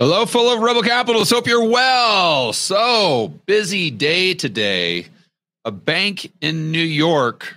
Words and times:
Hello, 0.00 0.26
full 0.26 0.48
of 0.48 0.60
rebel 0.60 0.82
capitalists. 0.82 1.34
Hope 1.34 1.48
you're 1.48 1.68
well. 1.68 2.52
So 2.52 3.34
busy 3.46 3.90
day 3.90 4.32
today. 4.32 5.06
A 5.64 5.72
bank 5.72 6.32
in 6.40 6.70
New 6.70 6.78
York 6.78 7.56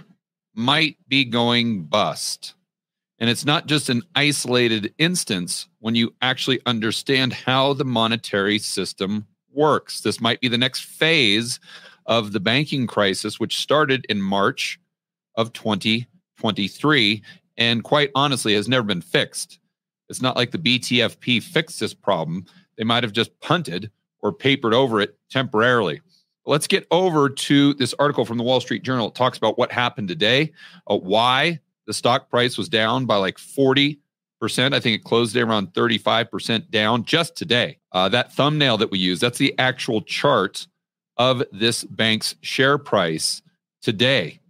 might 0.56 0.98
be 1.08 1.24
going 1.24 1.84
bust. 1.84 2.56
And 3.20 3.30
it's 3.30 3.46
not 3.46 3.68
just 3.68 3.90
an 3.90 4.02
isolated 4.16 4.92
instance 4.98 5.68
when 5.82 5.94
you 5.94 6.16
actually 6.24 6.60
understand 6.66 7.32
how 7.32 7.74
the 7.74 7.86
monetary 7.86 8.58
system 8.58 9.28
works. 9.54 10.02
This 10.02 10.20
might 10.20 10.42
be 10.42 10.48
the 10.48 10.58
next 10.58 10.86
phase 10.86 11.60
of 12.08 12.32
the 12.32 12.39
banking 12.39 12.88
crisis, 12.88 13.39
which 13.39 13.60
started 13.60 14.04
in 14.10 14.20
March 14.20 14.80
of 15.36 15.54
2023 15.54 17.21
and 17.58 17.84
quite 17.84 18.10
honestly 18.16 18.55
has 18.55 18.68
never 18.68 18.88
been 18.88 19.02
fixed. 19.02 19.60
It's 20.12 20.21
not 20.21 20.36
like 20.36 20.52
the 20.52 20.57
BTFP 20.57 21.41
fixed 21.41 21.80
this 21.80 21.93
problem. 21.93 22.46
They 22.78 22.84
might 22.84 23.04
have 23.04 23.14
just 23.14 23.39
punted 23.39 23.89
or 24.20 24.34
papered 24.34 24.74
over 24.74 25.01
it 25.01 25.18
temporarily. 25.29 26.01
Let's 26.46 26.68
get 26.68 26.86
over 26.92 27.29
to 27.29 27.74
this 27.75 27.93
article 27.97 28.25
from 28.25 28.37
the 28.37 28.43
Wall 28.43 28.60
Street 28.60 28.84
Journal. 28.84 29.07
It 29.07 29.15
talks 29.15 29.37
about 29.37 29.57
what 29.57 29.71
happened 29.71 30.10
today, 30.10 30.51
uh, 30.89 30.97
why 30.97 31.60
the 31.87 31.93
stock 31.93 32.30
price 32.30 32.58
was 32.58 32.67
down 32.67 33.06
by 33.06 33.16
like 33.16 33.38
40%. 33.38 33.97
I 34.44 34.80
think 34.80 35.00
it 35.00 35.03
closed 35.03 35.34
there 35.34 35.45
around 35.45 35.73
35% 35.73 36.70
down 36.70 37.06
just 37.06 37.36
today. 37.36 37.78
Uh, 37.94 38.09
that 38.09 38.34
thumbnail 38.34 38.78
that 38.78 38.92
we 38.92 39.00
use, 39.00 39.20
that's 39.20 39.38
the 39.38 39.58
actual 39.58 40.02
chart 40.02 40.67
of 41.17 41.44
this 41.52 41.84
bank's 41.86 42.36
share 42.42 42.78
price 42.78 43.42
today. 43.81 44.42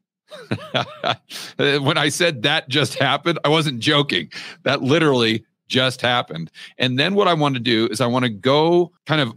when 1.57 1.97
I 1.97 2.09
said 2.09 2.43
that 2.43 2.69
just 2.69 2.95
happened, 2.95 3.37
I 3.43 3.49
wasn't 3.49 3.79
joking. 3.79 4.31
That 4.63 4.81
literally 4.81 5.45
just 5.71 6.01
happened. 6.01 6.51
And 6.77 6.99
then 6.99 7.15
what 7.15 7.27
I 7.27 7.33
want 7.33 7.55
to 7.55 7.61
do 7.61 7.87
is 7.89 8.01
I 8.01 8.05
want 8.05 8.25
to 8.25 8.29
go 8.29 8.91
kind 9.07 9.21
of 9.21 9.33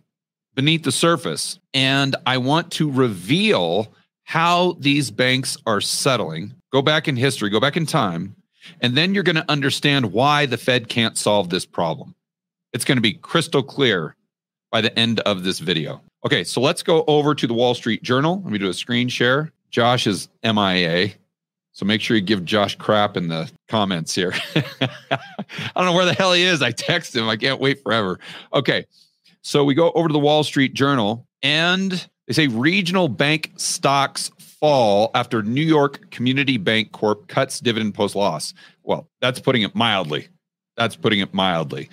beneath 0.55 0.83
the 0.83 0.92
surface 0.92 1.59
and 1.73 2.16
I 2.27 2.36
want 2.39 2.70
to 2.72 2.91
reveal 2.91 3.92
how 4.25 4.77
these 4.81 5.11
banks 5.11 5.56
are 5.67 5.81
settling. 5.81 6.53
Go 6.73 6.83
back 6.83 7.08
in 7.08 7.17
history, 7.17 7.50
go 7.50 7.61
back 7.61 7.77
in 7.77 7.86
time, 7.86 8.34
and 8.81 8.97
then 8.97 9.14
you're 9.14 9.23
going 9.23 9.36
to 9.36 9.50
understand 9.50 10.12
why 10.12 10.47
the 10.47 10.56
Fed 10.56 10.89
can't 10.89 11.17
solve 11.17 11.50
this 11.50 11.64
problem. 11.64 12.14
It's 12.73 12.84
going 12.84 12.97
to 12.97 13.03
be 13.03 13.12
crystal 13.12 13.62
clear 13.62 14.17
by 14.73 14.80
the 14.80 14.98
end 14.98 15.20
of 15.20 15.45
this 15.45 15.61
video. 15.61 16.03
Okay, 16.27 16.42
so 16.42 16.61
let's 16.61 16.83
go 16.83 17.05
over 17.06 17.34
to 17.34 17.47
the 17.47 17.55
Wall 17.55 17.75
Street 17.75 18.03
Journal. 18.03 18.41
Let 18.42 18.53
me 18.53 18.58
do 18.58 18.69
a 18.69 18.75
screen 18.75 19.08
share. 19.08 19.53
Josh 19.70 20.06
is 20.06 20.28
MIA. 20.42 21.12
So 21.75 21.84
make 21.84 22.00
sure 22.00 22.17
you 22.17 22.22
give 22.22 22.44
Josh 22.44 22.77
crap 22.77 23.17
in 23.17 23.27
the 23.27 23.50
comments 23.69 24.14
here. 24.14 24.33
I 24.80 25.19
don't 25.75 25.86
know 25.86 25.92
where 25.92 26.05
the 26.05 26.14
hell 26.14 26.33
he 26.33 26.44
is. 26.44 26.62
I 26.62 26.70
text 26.70 27.14
him. 27.17 27.28
I 27.28 27.36
can't 27.36 27.61
wait 27.61 27.83
forever. 27.83 28.20
Okay. 28.53 28.86
So 29.42 29.64
we 29.64 29.75
go 29.75 29.91
over 29.92 30.08
to 30.08 30.12
the 30.12 30.20
Wall 30.20 30.45
Street 30.45 30.75
Journal 30.75 31.27
and 31.42 32.08
they 32.28 32.33
say 32.33 32.47
regional 32.47 33.08
bank 33.08 33.52
stocks 33.56 34.30
fall 34.39 35.11
after 35.14 35.42
New 35.42 35.64
York 35.64 36.12
Community 36.12 36.61
Bancorp 36.61 37.27
cuts 37.27 37.58
dividend 37.58 37.95
post 37.95 38.14
loss. 38.14 38.55
Well, 38.84 39.08
that's 39.20 39.41
putting 39.41 39.62
it 39.62 39.75
mildly. 39.75 40.28
That's 40.77 40.95
putting 40.95 41.19
it 41.19 41.34
mildly. 41.34 41.91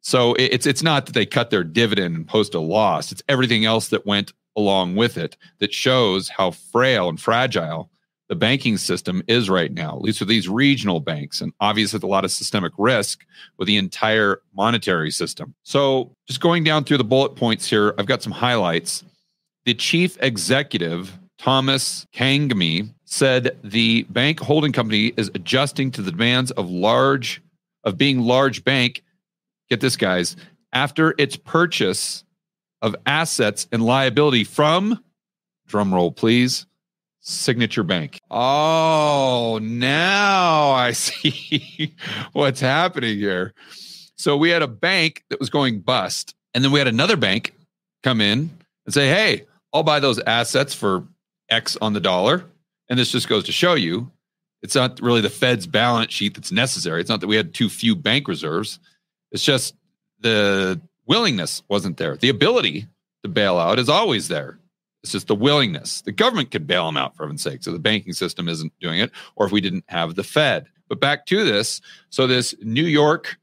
So 0.00 0.34
it's 0.38 0.66
it's 0.66 0.82
not 0.82 1.04
that 1.04 1.12
they 1.12 1.26
cut 1.26 1.50
their 1.50 1.64
dividend 1.64 2.16
and 2.16 2.26
post 2.26 2.54
a 2.54 2.60
loss. 2.60 3.12
It's 3.12 3.22
everything 3.28 3.66
else 3.66 3.88
that 3.88 4.06
went 4.06 4.32
along 4.56 4.96
with 4.96 5.18
it 5.18 5.36
that 5.58 5.74
shows 5.74 6.30
how 6.30 6.52
frail 6.52 7.10
and 7.10 7.20
fragile 7.20 7.90
the 8.28 8.36
banking 8.36 8.76
system 8.76 9.22
is 9.26 9.48
right 9.48 9.72
now, 9.72 9.96
at 9.96 10.02
least 10.02 10.20
with 10.20 10.28
these 10.28 10.48
regional 10.48 11.00
banks, 11.00 11.40
and 11.40 11.52
obviously 11.60 11.96
with 11.96 12.04
a 12.04 12.08
lot 12.08 12.24
of 12.24 12.30
systemic 12.30 12.72
risk 12.76 13.24
with 13.56 13.66
the 13.66 13.76
entire 13.76 14.42
monetary 14.54 15.10
system. 15.10 15.54
So, 15.62 16.12
just 16.26 16.40
going 16.40 16.62
down 16.62 16.84
through 16.84 16.98
the 16.98 17.04
bullet 17.04 17.36
points 17.36 17.68
here, 17.68 17.94
I've 17.98 18.06
got 18.06 18.22
some 18.22 18.32
highlights. 18.32 19.02
The 19.64 19.74
chief 19.74 20.18
executive, 20.20 21.18
Thomas 21.38 22.06
Cangemi, 22.14 22.92
said 23.06 23.56
the 23.64 24.02
bank 24.04 24.40
holding 24.40 24.72
company 24.72 25.14
is 25.16 25.30
adjusting 25.34 25.90
to 25.92 26.02
the 26.02 26.10
demands 26.10 26.50
of 26.52 26.70
large 26.70 27.42
of 27.84 27.96
being 27.96 28.20
large 28.20 28.64
bank. 28.64 29.02
Get 29.70 29.80
this, 29.80 29.96
guys, 29.96 30.36
after 30.72 31.14
its 31.16 31.36
purchase 31.36 32.24
of 32.82 32.94
assets 33.06 33.66
and 33.72 33.82
liability 33.82 34.44
from 34.44 35.02
drumroll, 35.68 36.14
please 36.14 36.66
Signature 37.20 37.82
Bank. 37.82 38.20
Oh, 38.30 39.58
now 39.62 40.70
I 40.70 40.92
see 40.92 41.94
what's 42.32 42.60
happening 42.60 43.18
here. 43.18 43.54
So 44.16 44.36
we 44.36 44.50
had 44.50 44.62
a 44.62 44.68
bank 44.68 45.24
that 45.30 45.38
was 45.38 45.50
going 45.50 45.80
bust, 45.80 46.34
and 46.54 46.64
then 46.64 46.72
we 46.72 46.78
had 46.78 46.88
another 46.88 47.16
bank 47.16 47.54
come 48.02 48.20
in 48.20 48.50
and 48.84 48.94
say, 48.94 49.08
"Hey, 49.08 49.46
I'll 49.72 49.82
buy 49.82 50.00
those 50.00 50.18
assets 50.20 50.74
for 50.74 51.06
X 51.48 51.76
on 51.80 51.92
the 51.92 52.00
dollar." 52.00 52.44
And 52.90 52.98
this 52.98 53.12
just 53.12 53.28
goes 53.28 53.44
to 53.44 53.52
show 53.52 53.74
you 53.74 54.10
it's 54.62 54.74
not 54.74 55.00
really 55.00 55.20
the 55.20 55.30
Fed's 55.30 55.66
balance 55.66 56.12
sheet 56.12 56.34
that's 56.34 56.50
necessary. 56.50 57.00
It's 57.00 57.10
not 57.10 57.20
that 57.20 57.26
we 57.26 57.36
had 57.36 57.54
too 57.54 57.68
few 57.68 57.94
bank 57.94 58.26
reserves. 58.28 58.80
It's 59.30 59.44
just 59.44 59.74
the 60.20 60.80
willingness 61.06 61.62
wasn't 61.68 61.96
there. 61.96 62.16
The 62.16 62.28
ability 62.28 62.86
to 63.22 63.28
bail 63.28 63.58
out 63.58 63.78
is 63.78 63.88
always 63.88 64.28
there. 64.28 64.58
It's 65.02 65.12
just 65.12 65.28
the 65.28 65.34
willingness. 65.34 66.02
The 66.02 66.12
government 66.12 66.50
could 66.50 66.66
bail 66.66 66.86
them 66.86 66.96
out 66.96 67.16
for 67.16 67.24
heaven's 67.24 67.42
sake. 67.42 67.62
So 67.62 67.72
the 67.72 67.78
banking 67.78 68.12
system 68.12 68.48
isn't 68.48 68.72
doing 68.80 68.98
it, 68.98 69.12
or 69.36 69.46
if 69.46 69.52
we 69.52 69.60
didn't 69.60 69.84
have 69.88 70.14
the 70.14 70.24
Fed. 70.24 70.66
But 70.88 71.00
back 71.00 71.26
to 71.26 71.44
this. 71.44 71.80
So 72.10 72.26
this 72.26 72.54
New 72.62 72.84
York 72.84 73.38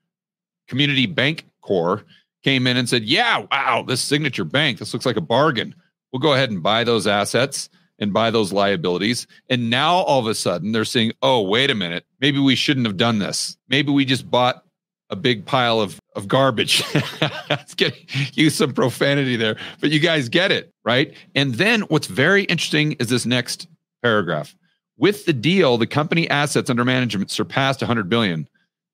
Community 0.67 1.05
Bank 1.05 1.45
Corps 1.61 2.03
came 2.43 2.67
in 2.67 2.77
and 2.77 2.89
said, 2.89 3.03
Yeah, 3.03 3.45
wow, 3.51 3.83
this 3.87 4.01
signature 4.01 4.43
bank, 4.43 4.79
this 4.79 4.93
looks 4.93 5.05
like 5.05 5.17
a 5.17 5.21
bargain. 5.21 5.75
We'll 6.11 6.19
go 6.19 6.33
ahead 6.33 6.51
and 6.51 6.63
buy 6.63 6.83
those 6.83 7.07
assets 7.07 7.69
and 7.99 8.13
buy 8.13 8.31
those 8.31 8.51
liabilities. 8.51 9.27
And 9.49 9.69
now 9.69 9.95
all 9.95 10.19
of 10.19 10.27
a 10.27 10.35
sudden 10.35 10.71
they're 10.71 10.85
saying, 10.85 11.13
oh, 11.21 11.41
wait 11.41 11.69
a 11.69 11.75
minute, 11.75 12.05
maybe 12.19 12.39
we 12.39 12.55
shouldn't 12.55 12.85
have 12.85 12.97
done 12.97 13.19
this. 13.19 13.57
Maybe 13.69 13.91
we 13.91 14.05
just 14.05 14.29
bought 14.29 14.64
a 15.09 15.15
big 15.15 15.45
pile 15.45 15.79
of, 15.79 15.99
of 16.15 16.27
garbage. 16.27 16.83
Let's 17.49 17.75
get 17.75 17.95
use 18.35 18.55
some 18.55 18.73
profanity 18.73 19.35
there, 19.35 19.57
but 19.79 19.91
you 19.91 19.99
guys 19.99 20.29
get 20.29 20.51
it, 20.51 20.73
right? 20.83 21.13
And 21.35 21.55
then 21.55 21.81
what's 21.81 22.07
very 22.07 22.43
interesting 22.43 22.93
is 22.93 23.09
this 23.09 23.25
next 23.25 23.67
paragraph. 24.01 24.55
With 24.97 25.25
the 25.25 25.33
deal, 25.33 25.77
the 25.77 25.87
company 25.87 26.29
assets 26.29 26.69
under 26.69 26.85
management 26.85 27.29
surpassed 27.29 27.81
100 27.81 28.09
billion. 28.09 28.47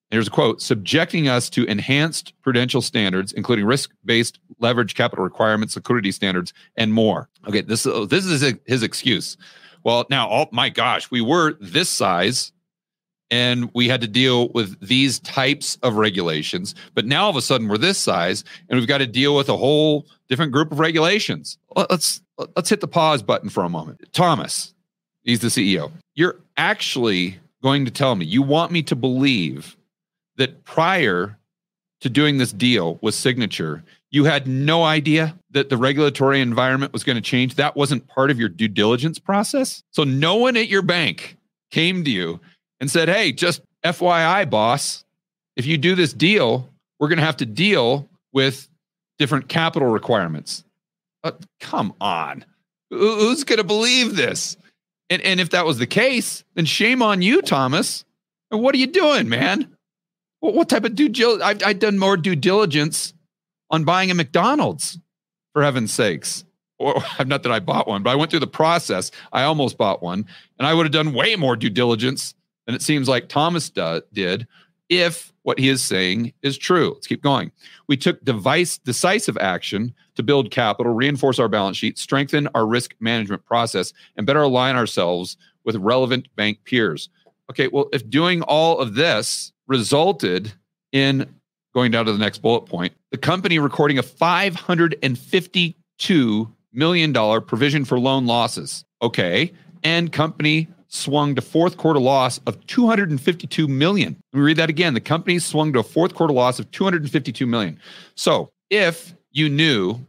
Here's 0.09 0.27
a 0.27 0.31
quote 0.31 0.61
subjecting 0.61 1.29
us 1.29 1.49
to 1.51 1.63
enhanced 1.66 2.33
prudential 2.41 2.81
standards, 2.81 3.31
including 3.31 3.66
risk 3.66 3.91
based 4.03 4.39
leverage 4.59 4.93
capital 4.95 5.23
requirements, 5.23 5.75
liquidity 5.75 6.11
standards, 6.11 6.53
and 6.75 6.93
more. 6.93 7.29
Okay, 7.47 7.61
this, 7.61 7.85
oh, 7.85 8.05
this 8.05 8.25
is 8.25 8.55
his 8.66 8.83
excuse. 8.83 9.38
Well, 9.83 10.05
now, 10.09 10.29
oh 10.29 10.49
my 10.51 10.69
gosh, 10.69 11.09
we 11.09 11.22
were 11.22 11.53
this 11.61 11.89
size 11.89 12.51
and 13.31 13.72
we 13.74 13.88
had 13.88 14.02
to 14.02 14.08
deal 14.08 14.50
with 14.50 14.78
these 14.86 15.19
types 15.19 15.78
of 15.81 15.96
regulations. 15.96 16.75
But 16.94 17.06
now 17.06 17.24
all 17.24 17.30
of 17.30 17.38
a 17.38 17.42
sudden 17.42 17.69
we're 17.69 17.78
this 17.78 17.97
size 17.97 18.44
and 18.69 18.78
we've 18.78 18.88
got 18.88 19.00
to 19.00 19.08
deal 19.08 19.36
with 19.36 19.50
a 19.50 19.58
whole 19.58 20.06
different 20.28 20.52
group 20.52 20.72
of 20.72 20.80
regulations. 20.80 21.58
Let's 21.75 22.22
let's 22.56 22.70
hit 22.70 22.81
the 22.81 22.88
pause 22.88 23.24
button 23.24 23.50
for 23.50 23.64
a 23.64 23.70
moment. 23.70 24.02
Thomas, 24.12 24.74
he's 25.24 25.40
the 25.40 25.47
CEO. 25.47 25.91
You're 26.14 26.40
actually 26.58 27.40
going 27.64 27.86
to 27.86 27.91
tell 27.91 28.16
me 28.16 28.25
you 28.25 28.41
want 28.41 28.72
me 28.72 28.84
to 28.84 28.96
believe 28.96 29.78
that 30.36 30.64
prior 30.66 31.38
to 32.02 32.09
doing 32.09 32.38
this 32.38 32.52
deal 32.52 32.97
with 33.02 33.16
Signature, 33.16 33.84
you 34.09 34.25
had 34.25 34.47
no 34.47 34.84
idea 34.84 35.36
that 35.52 35.70
the 35.70 35.78
regulatory 35.78 36.41
environment 36.41 36.91
was 36.91 37.03
going 37.03 37.16
to 37.16 37.22
change. 37.22 37.56
That 37.56 37.78
wasn't 37.78 38.08
part 38.08 38.31
of 38.31 38.40
your 38.40 38.50
due 38.50 38.68
diligence 38.68 39.20
process. 39.20 39.84
So 39.91 40.03
no 40.03 40.36
one 40.36 40.58
at 40.58 40.68
your 40.68 40.81
bank 40.81 41.38
came 41.70 42.03
to 42.03 42.12
you 42.12 42.40
and 42.81 42.92
said, 42.92 43.08
Hey, 43.08 43.31
just 43.31 43.62
FYI, 43.86 44.50
boss, 44.50 45.06
if 45.56 45.66
you 45.66 45.78
do 45.78 45.96
this 45.96 46.12
deal, 46.12 46.69
we're 47.00 47.08
going 47.08 47.19
to 47.19 47.25
have 47.25 47.38
to 47.38 47.46
deal 47.46 48.09
with 48.34 48.68
different 49.18 49.47
capital 49.47 49.88
requirements. 49.88 50.66
Uh, 51.23 51.32
come 51.59 51.94
on. 52.02 52.44
Who's 52.90 53.46
going 53.46 53.58
to 53.58 53.64
believe 53.64 54.16
this? 54.17 54.58
And, 55.09 55.22
and 55.22 55.40
if 55.40 55.52
that 55.52 55.66
was 55.66 55.78
the 55.78 55.88
case, 55.88 56.44
then 56.55 56.66
shame 56.66 57.02
on 57.02 57.22
you, 57.22 57.41
Thomas. 57.41 58.03
What 58.50 58.76
are 58.76 58.79
you 58.79 58.88
doing, 58.88 59.29
man? 59.29 59.76
What, 60.40 60.55
what 60.55 60.70
type 60.70 60.84
of 60.84 60.96
due 60.96 61.09
diligence? 61.09 61.44
I've, 61.44 61.64
I've 61.64 61.79
done 61.79 61.97
more 61.97 62.17
due 62.17 62.35
diligence 62.35 63.14
on 63.70 63.84
buying 63.84 64.11
a 64.11 64.16
McDonald's, 64.16 65.00
for 65.53 65.64
heaven's 65.64 65.94
sakes. 65.94 66.44
Or 66.79 66.96
not 67.26 67.44
that 67.44 67.52
I 67.52 67.59
bought 67.59 67.88
one, 67.88 68.03
but 68.03 68.09
I 68.09 68.16
went 68.16 68.32
through 68.32 68.40
the 68.41 68.47
process. 68.47 69.11
I 69.32 69.44
almost 69.44 69.78
bought 69.78 70.02
one, 70.02 70.26
and 70.58 70.67
I 70.67 70.73
would 70.73 70.85
have 70.85 70.94
done 70.94 71.14
way 71.14 71.35
more 71.35 71.55
due 71.55 71.70
diligence 71.70 72.34
than 72.66 72.75
it 72.75 72.81
seems 72.81 73.08
like 73.08 73.29
Thomas 73.29 73.69
do, 73.69 74.02
did 74.13 74.47
if 74.90 75.31
what 75.43 75.58
he 75.58 75.69
is 75.69 75.81
saying 75.81 76.34
is 76.41 76.58
true. 76.58 76.91
Let's 76.93 77.08
keep 77.08 77.23
going. 77.23 77.52
We 77.87 77.96
took 77.97 78.23
device, 78.25 78.78
decisive 78.78 79.37
action 79.37 79.93
to 80.16 80.23
build 80.23 80.52
capital, 80.52 80.93
reinforce 80.93 81.40
our 81.40 81.47
balance 81.47 81.78
sheet, 81.78 81.97
strengthen 81.97 82.49
our 82.53 82.67
risk 82.67 82.93
management 82.99 83.46
process, 83.46 83.93
and 84.17 84.28
better 84.28 84.41
align 84.41 84.75
ourselves 84.75 85.37
with 85.63 85.78
relevant 85.78 86.28
bank 86.35 86.59
peers. 86.66 87.08
Okay, 87.49 87.69
well, 87.69 87.87
if 87.93 88.09
doing 88.09 88.41
all 88.43 88.79
of 88.79 88.96
this 88.96 89.53
resulted 89.67 90.52
in 90.91 91.34
going 91.73 91.91
down 91.91 92.05
to 92.05 92.11
the 92.11 92.19
next 92.19 92.41
bullet 92.41 92.66
point, 92.66 92.93
the 93.11 93.17
company 93.17 93.59
recording 93.59 93.97
a 93.97 94.03
$552 94.03 96.52
million 96.73 97.41
provision 97.41 97.85
for 97.85 97.97
loan 97.99 98.25
losses. 98.25 98.84
Okay. 99.02 99.53
And 99.84 100.11
company 100.11 100.67
swung 100.91 101.35
to 101.35 101.41
fourth 101.41 101.78
quarter 101.78 101.99
loss 101.99 102.40
of 102.40 102.66
252 102.67 103.67
million. 103.67 104.17
Let 104.34 104.40
me 104.40 104.46
read 104.46 104.58
that 104.58 104.70
again. 104.70 104.93
The 104.93 104.99
company 104.99 105.40
swung 105.40 105.72
to 105.73 105.79
a 105.79 105.84
fourth 105.84 106.14
quarter 106.14 106.34
loss 106.34 106.59
of 106.59 106.70
252 106.72 107.47
million. 107.47 107.79
So 108.16 108.52
if 108.70 109.14
you 109.32 109.49
knew 109.49 110.05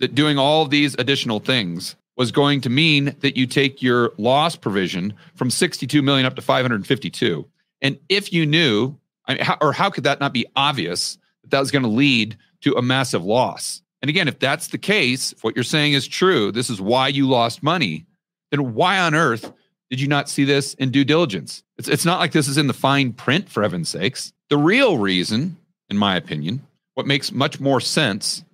that 0.00 0.16
doing 0.16 0.36
all 0.36 0.66
these 0.66 0.94
additional 0.98 1.38
things 1.38 1.94
was 2.16 2.32
going 2.32 2.60
to 2.62 2.68
mean 2.68 3.14
that 3.20 3.36
you 3.36 3.46
take 3.46 3.80
your 3.80 4.12
loss 4.18 4.56
provision 4.56 5.14
from 5.36 5.50
62 5.50 6.02
million 6.02 6.26
up 6.26 6.34
to 6.34 6.42
552, 6.42 7.46
and 7.80 7.98
if 8.08 8.32
you 8.32 8.44
knew, 8.44 8.96
I 9.26 9.34
mean, 9.34 9.44
how, 9.44 9.56
or 9.60 9.72
how 9.72 9.88
could 9.88 10.04
that 10.04 10.18
not 10.18 10.32
be 10.32 10.46
obvious 10.56 11.16
that 11.42 11.52
that 11.52 11.60
was 11.60 11.70
going 11.70 11.84
to 11.84 11.88
lead 11.88 12.36
to 12.62 12.74
a 12.74 12.82
massive 12.82 13.24
loss? 13.24 13.82
And 14.02 14.08
again, 14.08 14.26
if 14.26 14.40
that's 14.40 14.68
the 14.68 14.78
case, 14.78 15.30
if 15.30 15.44
what 15.44 15.54
you're 15.54 15.62
saying 15.62 15.92
is 15.92 16.08
true, 16.08 16.50
this 16.50 16.70
is 16.70 16.80
why 16.80 17.06
you 17.06 17.28
lost 17.28 17.62
money, 17.62 18.06
then 18.50 18.74
why 18.74 18.98
on 18.98 19.14
earth 19.14 19.52
did 19.90 20.00
you 20.00 20.08
not 20.08 20.28
see 20.28 20.44
this 20.44 20.74
in 20.74 20.90
due 20.90 21.04
diligence? 21.04 21.62
It's, 21.78 21.88
it's 21.88 22.04
not 22.04 22.18
like 22.18 22.32
this 22.32 22.48
is 22.48 22.58
in 22.58 22.66
the 22.66 22.74
fine 22.74 23.12
print, 23.12 23.48
for 23.48 23.62
heaven's 23.62 23.88
sakes. 23.88 24.32
The 24.50 24.58
real 24.58 24.98
reason, 24.98 25.56
in 25.88 25.98
my 25.98 26.16
opinion, 26.16 26.66
what 26.94 27.06
makes 27.06 27.32
much 27.32 27.60
more 27.60 27.80
sense 27.80 28.44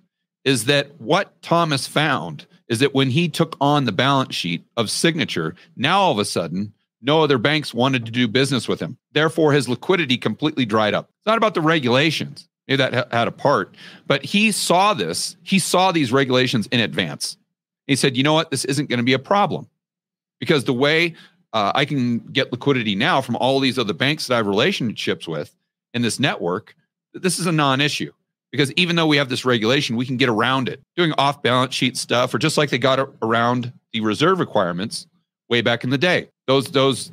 is 0.43 0.65
that 0.65 0.99
what 0.99 1.41
Thomas 1.41 1.87
found 1.87 2.45
is 2.67 2.79
that 2.79 2.93
when 2.93 3.09
he 3.09 3.27
took 3.29 3.57
on 3.59 3.85
the 3.85 3.91
balance 3.91 4.35
sheet 4.35 4.63
of 4.77 4.89
Signature, 4.89 5.55
now 5.75 5.99
all 5.99 6.11
of 6.11 6.19
a 6.19 6.25
sudden, 6.25 6.73
no 7.01 7.21
other 7.21 7.37
banks 7.37 7.73
wanted 7.73 8.05
to 8.05 8.11
do 8.11 8.27
business 8.27 8.67
with 8.67 8.79
him. 8.79 8.97
Therefore, 9.11 9.53
his 9.53 9.69
liquidity 9.69 10.17
completely 10.17 10.65
dried 10.65 10.93
up. 10.93 11.09
It's 11.17 11.27
not 11.27 11.37
about 11.37 11.53
the 11.53 11.61
regulations. 11.61 12.47
Maybe 12.67 12.77
that 12.77 13.11
had 13.13 13.27
a 13.27 13.31
part, 13.31 13.75
but 14.07 14.25
he 14.25 14.51
saw 14.51 14.95
this. 14.95 15.35
He 15.43 15.59
saw 15.59 15.91
these 15.91 16.11
regulations 16.11 16.65
in 16.67 16.79
advance. 16.79 17.37
He 17.85 17.95
said, 17.95 18.17
you 18.17 18.23
know 18.23 18.33
what? 18.33 18.49
This 18.49 18.65
isn't 18.65 18.89
going 18.89 18.97
to 18.97 19.03
be 19.03 19.13
a 19.13 19.19
problem 19.19 19.69
because 20.39 20.63
the 20.63 20.73
way 20.73 21.15
uh, 21.53 21.71
I 21.73 21.85
can 21.85 22.19
get 22.19 22.51
liquidity 22.51 22.95
now 22.95 23.21
from 23.21 23.35
all 23.37 23.59
these 23.59 23.79
other 23.79 23.93
banks 23.93 24.27
that 24.27 24.33
I 24.33 24.37
have 24.37 24.47
relationships 24.47 25.27
with 25.27 25.55
in 25.93 26.01
this 26.01 26.19
network, 26.19 26.75
this 27.13 27.39
is 27.39 27.45
a 27.45 27.51
non 27.51 27.81
issue. 27.81 28.11
Because 28.51 28.71
even 28.73 28.95
though 28.95 29.07
we 29.07 29.17
have 29.17 29.27
this 29.27 29.43
regulation, 29.43 29.95
we 29.97 30.05
can 30.05 30.17
get 30.17 30.29
around 30.29 30.69
it 30.69 30.79
doing 30.95 31.13
off 31.17 31.41
balance 31.41 31.73
sheet 31.73 31.97
stuff, 31.97 32.33
or 32.33 32.37
just 32.37 32.57
like 32.57 32.69
they 32.69 32.77
got 32.77 33.09
around 33.21 33.73
the 33.91 34.01
reserve 34.01 34.39
requirements 34.39 35.07
way 35.49 35.61
back 35.61 35.83
in 35.83 35.89
the 35.89 35.97
day. 35.97 36.29
Those, 36.47 36.71
those, 36.71 37.11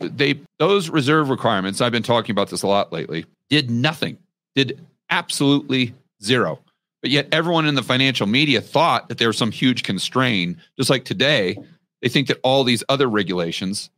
they, 0.00 0.40
those 0.58 0.90
reserve 0.90 1.28
requirements, 1.28 1.80
I've 1.80 1.92
been 1.92 2.02
talking 2.02 2.32
about 2.32 2.50
this 2.50 2.62
a 2.62 2.66
lot 2.66 2.92
lately, 2.92 3.26
did 3.48 3.70
nothing, 3.70 4.18
did 4.56 4.84
absolutely 5.10 5.94
zero. 6.22 6.58
But 7.00 7.10
yet 7.10 7.28
everyone 7.32 7.66
in 7.66 7.74
the 7.74 7.82
financial 7.82 8.26
media 8.26 8.60
thought 8.60 9.08
that 9.08 9.18
there 9.18 9.28
was 9.28 9.36
some 9.36 9.50
huge 9.50 9.82
constraint, 9.82 10.56
just 10.76 10.90
like 10.90 11.04
today, 11.04 11.58
they 12.02 12.08
think 12.08 12.28
that 12.28 12.40
all 12.42 12.64
these 12.64 12.84
other 12.88 13.08
regulations 13.08 13.88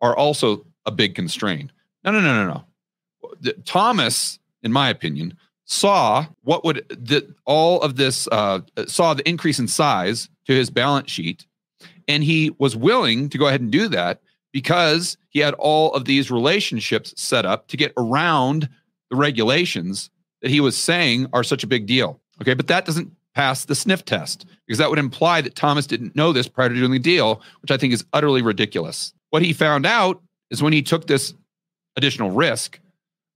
are 0.00 0.14
also 0.14 0.66
a 0.84 0.90
big 0.90 1.14
constraint. 1.14 1.70
No, 2.04 2.10
no, 2.10 2.20
no, 2.20 2.44
no, 2.44 2.52
no. 2.52 3.52
Thomas, 3.64 4.38
in 4.62 4.72
my 4.72 4.90
opinion, 4.90 5.38
saw 5.64 6.26
what 6.42 6.64
would 6.64 6.84
the, 6.90 7.34
all 7.46 7.80
of 7.80 7.96
this 7.96 8.28
uh, 8.30 8.60
saw 8.86 9.14
the 9.14 9.26
increase 9.26 9.58
in 9.58 9.68
size 9.68 10.28
to 10.46 10.52
his 10.52 10.68
balance 10.68 11.10
sheet, 11.10 11.46
and 12.06 12.22
he 12.22 12.54
was 12.58 12.76
willing 12.76 13.30
to 13.30 13.38
go 13.38 13.46
ahead 13.46 13.62
and 13.62 13.70
do 13.70 13.88
that 13.88 14.20
because 14.52 15.16
he 15.30 15.40
had 15.40 15.54
all 15.54 15.92
of 15.94 16.04
these 16.04 16.30
relationships 16.30 17.14
set 17.16 17.46
up 17.46 17.68
to 17.68 17.76
get 17.76 17.92
around 17.96 18.68
the 19.10 19.16
regulations 19.16 20.10
that 20.42 20.50
he 20.50 20.60
was 20.60 20.76
saying 20.76 21.26
are 21.32 21.42
such 21.42 21.64
a 21.64 21.66
big 21.66 21.86
deal. 21.86 22.20
Okay, 22.42 22.54
but 22.54 22.66
that 22.66 22.84
doesn't 22.84 23.10
pass 23.34 23.64
the 23.64 23.74
sniff 23.74 24.04
test 24.04 24.46
because 24.66 24.78
that 24.78 24.90
would 24.90 24.98
imply 24.98 25.40
that 25.40 25.54
Thomas 25.54 25.86
didn't 25.86 26.16
know 26.16 26.32
this 26.32 26.48
prior 26.48 26.68
to 26.68 26.74
doing 26.74 26.92
the 26.92 26.98
deal, 26.98 27.42
which 27.62 27.70
I 27.70 27.76
think 27.76 27.92
is 27.92 28.04
utterly 28.12 28.42
ridiculous. 28.42 29.12
What 29.30 29.42
he 29.42 29.52
found 29.52 29.86
out 29.86 30.22
is 30.50 30.62
when 30.62 30.72
he 30.72 30.82
took 30.82 31.06
this 31.06 31.34
additional 31.96 32.30
risk 32.30 32.80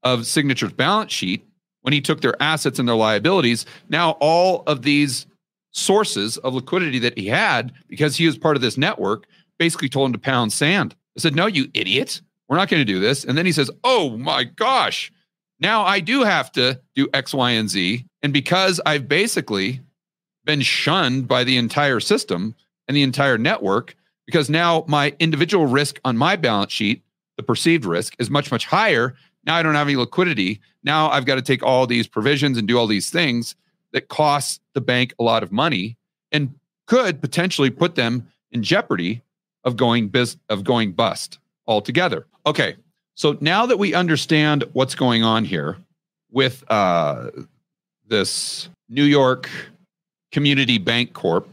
of 0.02 0.26
Signature's 0.26 0.72
balance 0.72 1.12
sheet, 1.12 1.44
when 1.82 1.92
he 1.92 2.00
took 2.00 2.20
their 2.20 2.40
assets 2.40 2.78
and 2.78 2.88
their 2.88 2.96
liabilities, 2.96 3.66
now 3.88 4.12
all 4.20 4.62
of 4.66 4.82
these 4.82 5.26
sources 5.72 6.38
of 6.38 6.54
liquidity 6.54 6.98
that 7.00 7.18
he 7.18 7.26
had, 7.26 7.72
because 7.88 8.16
he 8.16 8.26
was 8.26 8.38
part 8.38 8.56
of 8.56 8.62
this 8.62 8.78
network, 8.78 9.26
basically 9.58 9.88
told 9.88 10.06
him 10.06 10.12
to 10.12 10.18
pound 10.18 10.52
sand. 10.52 10.94
I 11.16 11.20
said, 11.20 11.34
No, 11.34 11.46
you 11.46 11.68
idiot. 11.74 12.20
We're 12.48 12.56
not 12.56 12.68
going 12.68 12.80
to 12.80 12.92
do 12.92 13.00
this. 13.00 13.24
And 13.24 13.36
then 13.36 13.46
he 13.46 13.52
says, 13.52 13.70
Oh 13.84 14.16
my 14.16 14.44
gosh, 14.44 15.12
now 15.60 15.82
I 15.82 16.00
do 16.00 16.22
have 16.22 16.50
to 16.52 16.80
do 16.94 17.08
X, 17.12 17.34
Y, 17.34 17.50
and 17.50 17.68
Z. 17.68 18.04
And 18.22 18.32
because 18.32 18.80
I've 18.86 19.08
basically 19.08 19.80
been 20.48 20.62
shunned 20.62 21.28
by 21.28 21.44
the 21.44 21.58
entire 21.58 22.00
system 22.00 22.54
and 22.88 22.96
the 22.96 23.02
entire 23.02 23.36
network 23.36 23.94
because 24.24 24.48
now 24.48 24.82
my 24.88 25.14
individual 25.18 25.66
risk 25.66 26.00
on 26.06 26.16
my 26.16 26.36
balance 26.36 26.72
sheet, 26.72 27.02
the 27.36 27.42
perceived 27.42 27.84
risk, 27.84 28.14
is 28.18 28.30
much, 28.30 28.50
much 28.50 28.64
higher. 28.64 29.14
Now 29.44 29.56
I 29.56 29.62
don't 29.62 29.74
have 29.74 29.86
any 29.86 29.96
liquidity. 29.96 30.58
Now 30.82 31.10
I've 31.10 31.26
got 31.26 31.34
to 31.34 31.42
take 31.42 31.62
all 31.62 31.86
these 31.86 32.06
provisions 32.06 32.56
and 32.56 32.66
do 32.66 32.78
all 32.78 32.86
these 32.86 33.10
things 33.10 33.56
that 33.92 34.08
cost 34.08 34.62
the 34.72 34.80
bank 34.80 35.12
a 35.18 35.22
lot 35.22 35.42
of 35.42 35.52
money 35.52 35.98
and 36.32 36.54
could 36.86 37.20
potentially 37.20 37.68
put 37.68 37.94
them 37.94 38.26
in 38.50 38.62
jeopardy 38.62 39.20
of 39.64 39.76
going 39.76 40.08
biz- 40.08 40.38
of 40.48 40.64
going 40.64 40.92
bust 40.92 41.38
altogether. 41.66 42.26
Okay, 42.46 42.76
so 43.16 43.36
now 43.42 43.66
that 43.66 43.78
we 43.78 43.92
understand 43.92 44.64
what's 44.72 44.94
going 44.94 45.22
on 45.22 45.44
here 45.44 45.76
with 46.30 46.64
uh, 46.70 47.30
this 48.06 48.70
New 48.88 49.04
York 49.04 49.50
Community 50.32 50.78
Bancorp, 50.78 51.46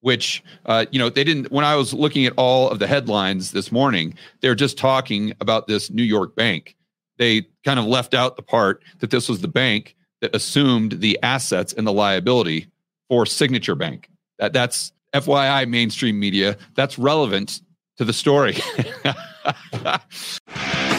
which 0.00 0.42
uh, 0.66 0.86
you 0.90 0.98
know 0.98 1.08
they 1.08 1.24
didn't. 1.24 1.50
When 1.52 1.64
I 1.64 1.76
was 1.76 1.92
looking 1.92 2.26
at 2.26 2.32
all 2.36 2.68
of 2.70 2.78
the 2.78 2.86
headlines 2.86 3.52
this 3.52 3.70
morning, 3.72 4.14
they're 4.40 4.54
just 4.54 4.78
talking 4.78 5.34
about 5.40 5.66
this 5.66 5.90
New 5.90 6.02
York 6.02 6.34
bank. 6.34 6.76
They 7.18 7.46
kind 7.64 7.78
of 7.78 7.86
left 7.86 8.14
out 8.14 8.36
the 8.36 8.42
part 8.42 8.82
that 9.00 9.10
this 9.10 9.28
was 9.28 9.40
the 9.40 9.48
bank 9.48 9.96
that 10.20 10.34
assumed 10.34 11.00
the 11.00 11.18
assets 11.22 11.72
and 11.72 11.86
the 11.86 11.92
liability 11.92 12.68
for 13.08 13.26
Signature 13.26 13.74
Bank. 13.74 14.08
That 14.38 14.52
that's 14.52 14.92
FYI 15.12 15.68
mainstream 15.68 16.18
media. 16.18 16.56
That's 16.74 16.98
relevant 16.98 17.60
to 17.98 18.04
the 18.04 18.12
story. 18.12 18.56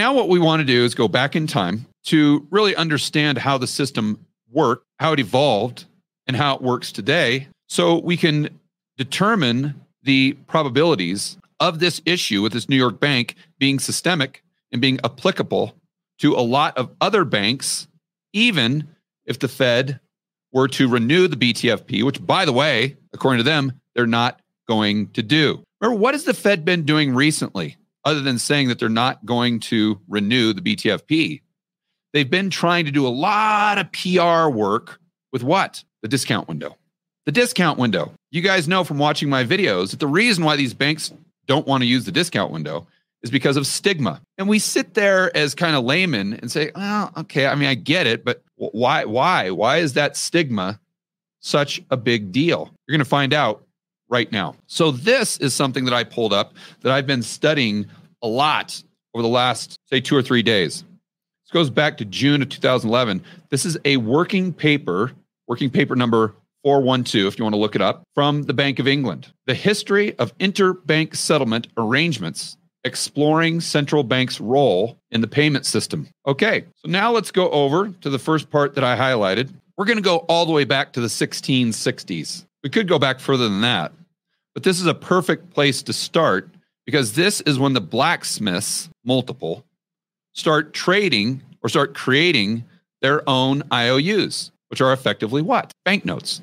Now, 0.00 0.14
what 0.14 0.30
we 0.30 0.38
want 0.38 0.60
to 0.60 0.64
do 0.64 0.82
is 0.82 0.94
go 0.94 1.08
back 1.08 1.36
in 1.36 1.46
time 1.46 1.84
to 2.04 2.46
really 2.50 2.74
understand 2.74 3.36
how 3.36 3.58
the 3.58 3.66
system 3.66 4.24
worked, 4.50 4.86
how 4.98 5.12
it 5.12 5.20
evolved, 5.20 5.84
and 6.26 6.34
how 6.34 6.54
it 6.54 6.62
works 6.62 6.90
today, 6.90 7.48
so 7.68 7.98
we 7.98 8.16
can 8.16 8.48
determine 8.96 9.78
the 10.02 10.38
probabilities 10.46 11.36
of 11.60 11.80
this 11.80 12.00
issue 12.06 12.40
with 12.40 12.54
this 12.54 12.66
New 12.66 12.78
York 12.78 12.98
bank 12.98 13.34
being 13.58 13.78
systemic 13.78 14.42
and 14.72 14.80
being 14.80 14.98
applicable 15.04 15.74
to 16.20 16.32
a 16.32 16.40
lot 16.40 16.78
of 16.78 16.88
other 17.02 17.26
banks, 17.26 17.86
even 18.32 18.88
if 19.26 19.38
the 19.38 19.48
Fed 19.48 20.00
were 20.50 20.68
to 20.68 20.88
renew 20.88 21.28
the 21.28 21.36
BTFP, 21.36 22.04
which, 22.04 22.24
by 22.24 22.46
the 22.46 22.54
way, 22.54 22.96
according 23.12 23.36
to 23.36 23.44
them, 23.44 23.78
they're 23.94 24.06
not 24.06 24.40
going 24.66 25.08
to 25.08 25.22
do. 25.22 25.62
Remember, 25.82 26.00
what 26.00 26.14
has 26.14 26.24
the 26.24 26.32
Fed 26.32 26.64
been 26.64 26.86
doing 26.86 27.14
recently? 27.14 27.76
Other 28.04 28.20
than 28.20 28.38
saying 28.38 28.68
that 28.68 28.78
they're 28.78 28.88
not 28.88 29.24
going 29.26 29.60
to 29.60 30.00
renew 30.08 30.52
the 30.52 30.60
BTFP. 30.60 31.42
They've 32.12 32.30
been 32.30 32.50
trying 32.50 32.86
to 32.86 32.90
do 32.90 33.06
a 33.06 33.08
lot 33.08 33.78
of 33.78 33.92
PR 33.92 34.48
work 34.48 35.00
with 35.32 35.42
what? 35.42 35.84
The 36.02 36.08
discount 36.08 36.48
window. 36.48 36.76
The 37.26 37.32
discount 37.32 37.78
window. 37.78 38.12
You 38.30 38.40
guys 38.40 38.66
know 38.66 38.84
from 38.84 38.98
watching 38.98 39.28
my 39.28 39.44
videos 39.44 39.90
that 39.90 40.00
the 40.00 40.06
reason 40.06 40.44
why 40.44 40.56
these 40.56 40.74
banks 40.74 41.12
don't 41.46 41.66
want 41.66 41.82
to 41.82 41.86
use 41.86 42.04
the 42.04 42.12
discount 42.12 42.52
window 42.52 42.86
is 43.22 43.30
because 43.30 43.56
of 43.56 43.66
stigma. 43.66 44.20
And 44.38 44.48
we 44.48 44.58
sit 44.58 44.94
there 44.94 45.34
as 45.36 45.54
kind 45.54 45.76
of 45.76 45.84
laymen 45.84 46.34
and 46.34 46.50
say, 46.50 46.70
well, 46.74 47.12
okay, 47.18 47.46
I 47.46 47.54
mean, 47.54 47.68
I 47.68 47.74
get 47.74 48.06
it, 48.06 48.24
but 48.24 48.42
why, 48.56 49.04
why, 49.04 49.50
why 49.50 49.78
is 49.78 49.92
that 49.94 50.16
stigma 50.16 50.80
such 51.40 51.82
a 51.90 51.96
big 51.96 52.32
deal? 52.32 52.70
You're 52.86 52.96
going 52.96 53.04
to 53.04 53.08
find 53.08 53.34
out 53.34 53.66
right 54.10 54.30
now. 54.30 54.56
So, 54.66 54.90
this 54.90 55.38
is 55.38 55.54
something 55.54 55.84
that 55.84 55.94
I 55.94 56.04
pulled 56.04 56.32
up 56.32 56.54
that 56.80 56.92
I've 56.92 57.06
been 57.06 57.22
studying 57.22 57.86
a 58.22 58.28
lot 58.28 58.82
over 59.14 59.22
the 59.22 59.28
last, 59.28 59.78
say, 59.86 60.00
two 60.00 60.16
or 60.16 60.22
three 60.22 60.42
days. 60.42 60.84
This 61.44 61.52
goes 61.52 61.70
back 61.70 61.96
to 61.98 62.04
June 62.04 62.42
of 62.42 62.48
2011. 62.48 63.22
This 63.48 63.64
is 63.64 63.78
a 63.84 63.96
working 63.96 64.52
paper, 64.52 65.12
working 65.48 65.70
paper 65.70 65.96
number 65.96 66.34
412, 66.62 67.32
if 67.32 67.38
you 67.38 67.44
want 67.44 67.54
to 67.54 67.60
look 67.60 67.74
it 67.74 67.82
up, 67.82 68.02
from 68.14 68.42
the 68.42 68.52
Bank 68.52 68.78
of 68.78 68.86
England. 68.86 69.32
The 69.46 69.54
history 69.54 70.16
of 70.18 70.36
interbank 70.38 71.16
settlement 71.16 71.68
arrangements 71.76 72.56
exploring 72.84 73.60
central 73.60 74.02
bank's 74.02 74.40
role 74.40 74.98
in 75.10 75.20
the 75.20 75.26
payment 75.26 75.66
system. 75.66 76.08
Okay, 76.26 76.64
so 76.76 76.88
now 76.88 77.10
let's 77.10 77.30
go 77.30 77.50
over 77.50 77.88
to 78.00 78.10
the 78.10 78.18
first 78.18 78.50
part 78.50 78.74
that 78.74 78.84
I 78.84 78.96
highlighted. 78.96 79.50
We're 79.76 79.84
going 79.86 79.98
to 79.98 80.02
go 80.02 80.18
all 80.28 80.46
the 80.46 80.52
way 80.52 80.64
back 80.64 80.92
to 80.94 81.00
the 81.00 81.06
1660s. 81.06 82.44
We 82.62 82.70
could 82.70 82.88
go 82.88 82.98
back 82.98 83.20
further 83.20 83.48
than 83.48 83.62
that, 83.62 83.92
but 84.60 84.64
this 84.64 84.78
is 84.78 84.84
a 84.86 84.92
perfect 84.92 85.54
place 85.54 85.82
to 85.84 85.94
start 85.94 86.50
because 86.84 87.14
this 87.14 87.40
is 87.40 87.58
when 87.58 87.72
the 87.72 87.80
blacksmiths, 87.80 88.90
multiple, 89.06 89.64
start 90.34 90.74
trading 90.74 91.40
or 91.62 91.70
start 91.70 91.94
creating 91.94 92.62
their 93.00 93.26
own 93.26 93.62
IOUs, 93.72 94.52
which 94.68 94.82
are 94.82 94.92
effectively 94.92 95.40
what? 95.40 95.72
Banknotes, 95.86 96.42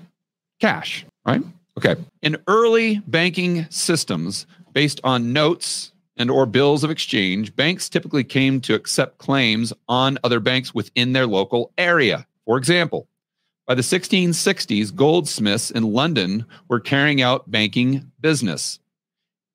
cash, 0.59 1.05
right? 1.27 1.43
Okay. 1.77 1.95
In 2.24 2.38
early 2.47 3.03
banking 3.05 3.67
systems 3.69 4.47
based 4.74 5.00
on 5.03 5.31
notes 5.31 5.91
and 6.15 6.31
or 6.31 6.47
bills 6.47 6.83
of 6.83 6.89
exchange, 6.89 7.55
banks 7.55 7.88
typically 7.88 8.24
came 8.24 8.59
to 8.62 8.74
accept 8.74 9.19
claims 9.19 9.74
on 9.88 10.17
other 10.24 10.39
banks 10.39 10.74
within 10.74 11.13
their 11.13 11.27
local 11.27 11.71
area. 11.77 12.25
For 12.47 12.57
example, 12.57 13.07
by 13.67 13.75
the 13.75 13.81
1660s, 13.81 14.95
goldsmiths 14.95 15.71
in 15.71 15.83
London 15.91 16.45
were 16.69 16.79
carrying 16.79 17.21
out 17.21 17.51
banking 17.51 18.09
business, 18.21 18.79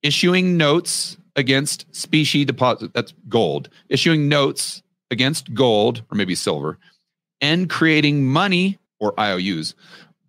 issuing 0.03 0.59
notes 0.59 1.17
against 1.35 1.87
specie 1.95 2.45
deposit, 2.45 2.93
that's 2.93 3.15
gold, 3.31 3.71
issuing 3.89 4.29
notes 4.29 4.83
against 5.11 5.55
gold 5.55 6.03
or 6.11 6.17
maybe 6.17 6.35
silver, 6.35 6.79
and 7.41 7.71
creating 7.71 8.25
money 8.25 8.79
or 9.01 9.19
IOUs 9.19 9.75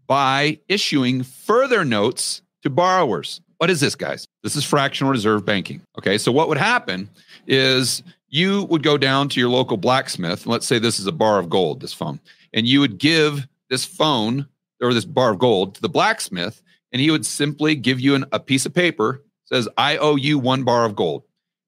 by 0.07 0.59
issuing 0.69 1.23
further 1.23 1.83
notes 1.83 2.41
to 2.61 2.69
borrowers. 2.69 3.41
What 3.57 3.69
is 3.69 3.81
this, 3.81 3.95
guys? 3.95 4.27
This 4.43 4.55
is 4.55 4.63
fractional 4.63 5.11
reserve 5.11 5.45
banking. 5.45 5.81
Okay. 5.97 6.17
So, 6.17 6.31
what 6.31 6.49
would 6.49 6.57
happen 6.57 7.09
is 7.47 8.03
you 8.29 8.63
would 8.63 8.83
go 8.83 8.97
down 8.97 9.29
to 9.29 9.39
your 9.39 9.49
local 9.49 9.77
blacksmith. 9.77 10.43
and 10.43 10.51
let's 10.51 10.67
say 10.67 10.79
this 10.79 10.99
is 10.99 11.07
a 11.07 11.11
bar 11.11 11.39
of 11.39 11.49
gold, 11.49 11.81
this 11.81 11.93
phone, 11.93 12.19
and 12.53 12.67
you 12.67 12.79
would 12.79 12.97
give 12.97 13.47
this 13.70 13.86
phone 13.86 14.48
or 14.82 14.93
this 14.93 15.05
bar 15.05 15.32
of 15.32 15.39
gold 15.39 15.75
to 15.75 15.82
the 15.82 15.89
blacksmith, 15.89 16.62
and 16.91 17.01
he 17.01 17.12
would 17.12 17.25
simply 17.25 17.75
give 17.75 18.00
you 18.00 18.15
an, 18.15 18.25
a 18.32 18.39
piece 18.39 18.65
of 18.65 18.74
paper 18.74 19.24
says, 19.46 19.67
I 19.77 19.98
owe 19.98 20.15
you 20.15 20.39
one 20.39 20.63
bar 20.63 20.86
of 20.86 20.96
gold. 20.96 21.24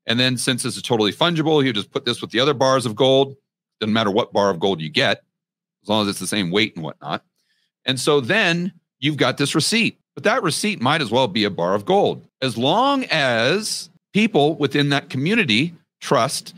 And 0.08 0.20
then 0.20 0.38
since 0.38 0.64
this 0.64 0.76
is 0.76 0.82
totally 0.82 1.12
fungible, 1.12 1.62
he 1.62 1.70
would 1.70 1.76
just 1.76 1.92
put 1.92 2.06
this 2.06 2.22
with 2.22 2.32
the 2.32 2.40
other 2.40 2.54
bars 2.54 2.86
of 2.86 2.96
gold. 2.96 3.36
Doesn't 3.80 3.94
matter 3.94 4.12
what 4.12 4.34
bar 4.34 4.50
of 4.50 4.60
gold 4.60 4.82
you 4.82 4.90
get, 4.90 5.24
as 5.84 5.90
long 5.90 6.04
as 6.04 6.08
it's 6.08 6.20
the 6.20 6.28
same 6.28 6.52
weight 6.52 6.76
and 6.76 6.84
whatnot. 6.84 7.24
And 7.86 8.00
so 8.00 8.22
then 8.22 8.74
you've 9.00 9.18
got 9.18 9.38
this 9.38 9.56
receipt, 9.56 10.00
but 10.14 10.24
that 10.24 10.44
receipt 10.44 10.82
might 10.82 11.02
as 11.02 11.12
well 11.12 11.28
be 11.28 11.44
a 11.44 11.50
bar 11.50 11.76
of 11.76 11.86
gold, 11.86 12.28
as 12.42 12.58
long 12.58 13.04
as 13.06 13.90
people 14.14 14.56
within 14.56 14.90
that 14.90 15.10
community 15.10 15.74
trust 16.00 16.54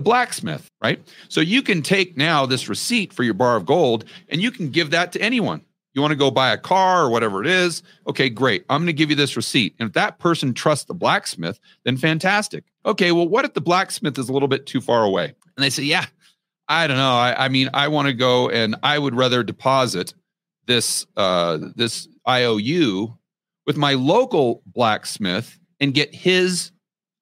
the 0.00 0.04
blacksmith, 0.04 0.70
right? 0.82 0.98
So 1.28 1.42
you 1.42 1.60
can 1.60 1.82
take 1.82 2.16
now 2.16 2.46
this 2.46 2.70
receipt 2.70 3.12
for 3.12 3.22
your 3.22 3.34
bar 3.34 3.56
of 3.56 3.66
gold 3.66 4.06
and 4.30 4.40
you 4.40 4.50
can 4.50 4.70
give 4.70 4.92
that 4.92 5.12
to 5.12 5.20
anyone. 5.20 5.60
You 5.92 6.00
want 6.00 6.12
to 6.12 6.16
go 6.16 6.30
buy 6.30 6.52
a 6.52 6.56
car 6.56 7.02
or 7.04 7.10
whatever 7.10 7.42
it 7.42 7.46
is. 7.46 7.82
Okay, 8.08 8.30
great. 8.30 8.64
I'm 8.70 8.78
going 8.78 8.86
to 8.86 8.94
give 8.94 9.10
you 9.10 9.16
this 9.16 9.36
receipt. 9.36 9.74
And 9.78 9.88
if 9.88 9.92
that 9.92 10.18
person 10.18 10.54
trusts 10.54 10.86
the 10.86 10.94
blacksmith, 10.94 11.60
then 11.84 11.98
fantastic. 11.98 12.64
Okay, 12.86 13.12
well, 13.12 13.28
what 13.28 13.44
if 13.44 13.52
the 13.52 13.60
blacksmith 13.60 14.18
is 14.18 14.30
a 14.30 14.32
little 14.32 14.48
bit 14.48 14.64
too 14.64 14.80
far 14.80 15.04
away? 15.04 15.34
And 15.56 15.62
they 15.62 15.68
say, 15.68 15.82
yeah, 15.82 16.06
I 16.66 16.86
don't 16.86 16.96
know. 16.96 17.12
I, 17.12 17.44
I 17.44 17.48
mean, 17.48 17.68
I 17.74 17.88
want 17.88 18.08
to 18.08 18.14
go 18.14 18.48
and 18.48 18.74
I 18.82 18.98
would 18.98 19.14
rather 19.14 19.42
deposit 19.42 20.14
this 20.66 21.04
uh, 21.16 21.58
this 21.76 22.08
IOU 22.26 23.18
with 23.66 23.76
my 23.76 23.92
local 23.94 24.62
blacksmith 24.64 25.58
and 25.78 25.92
get 25.92 26.14
his 26.14 26.70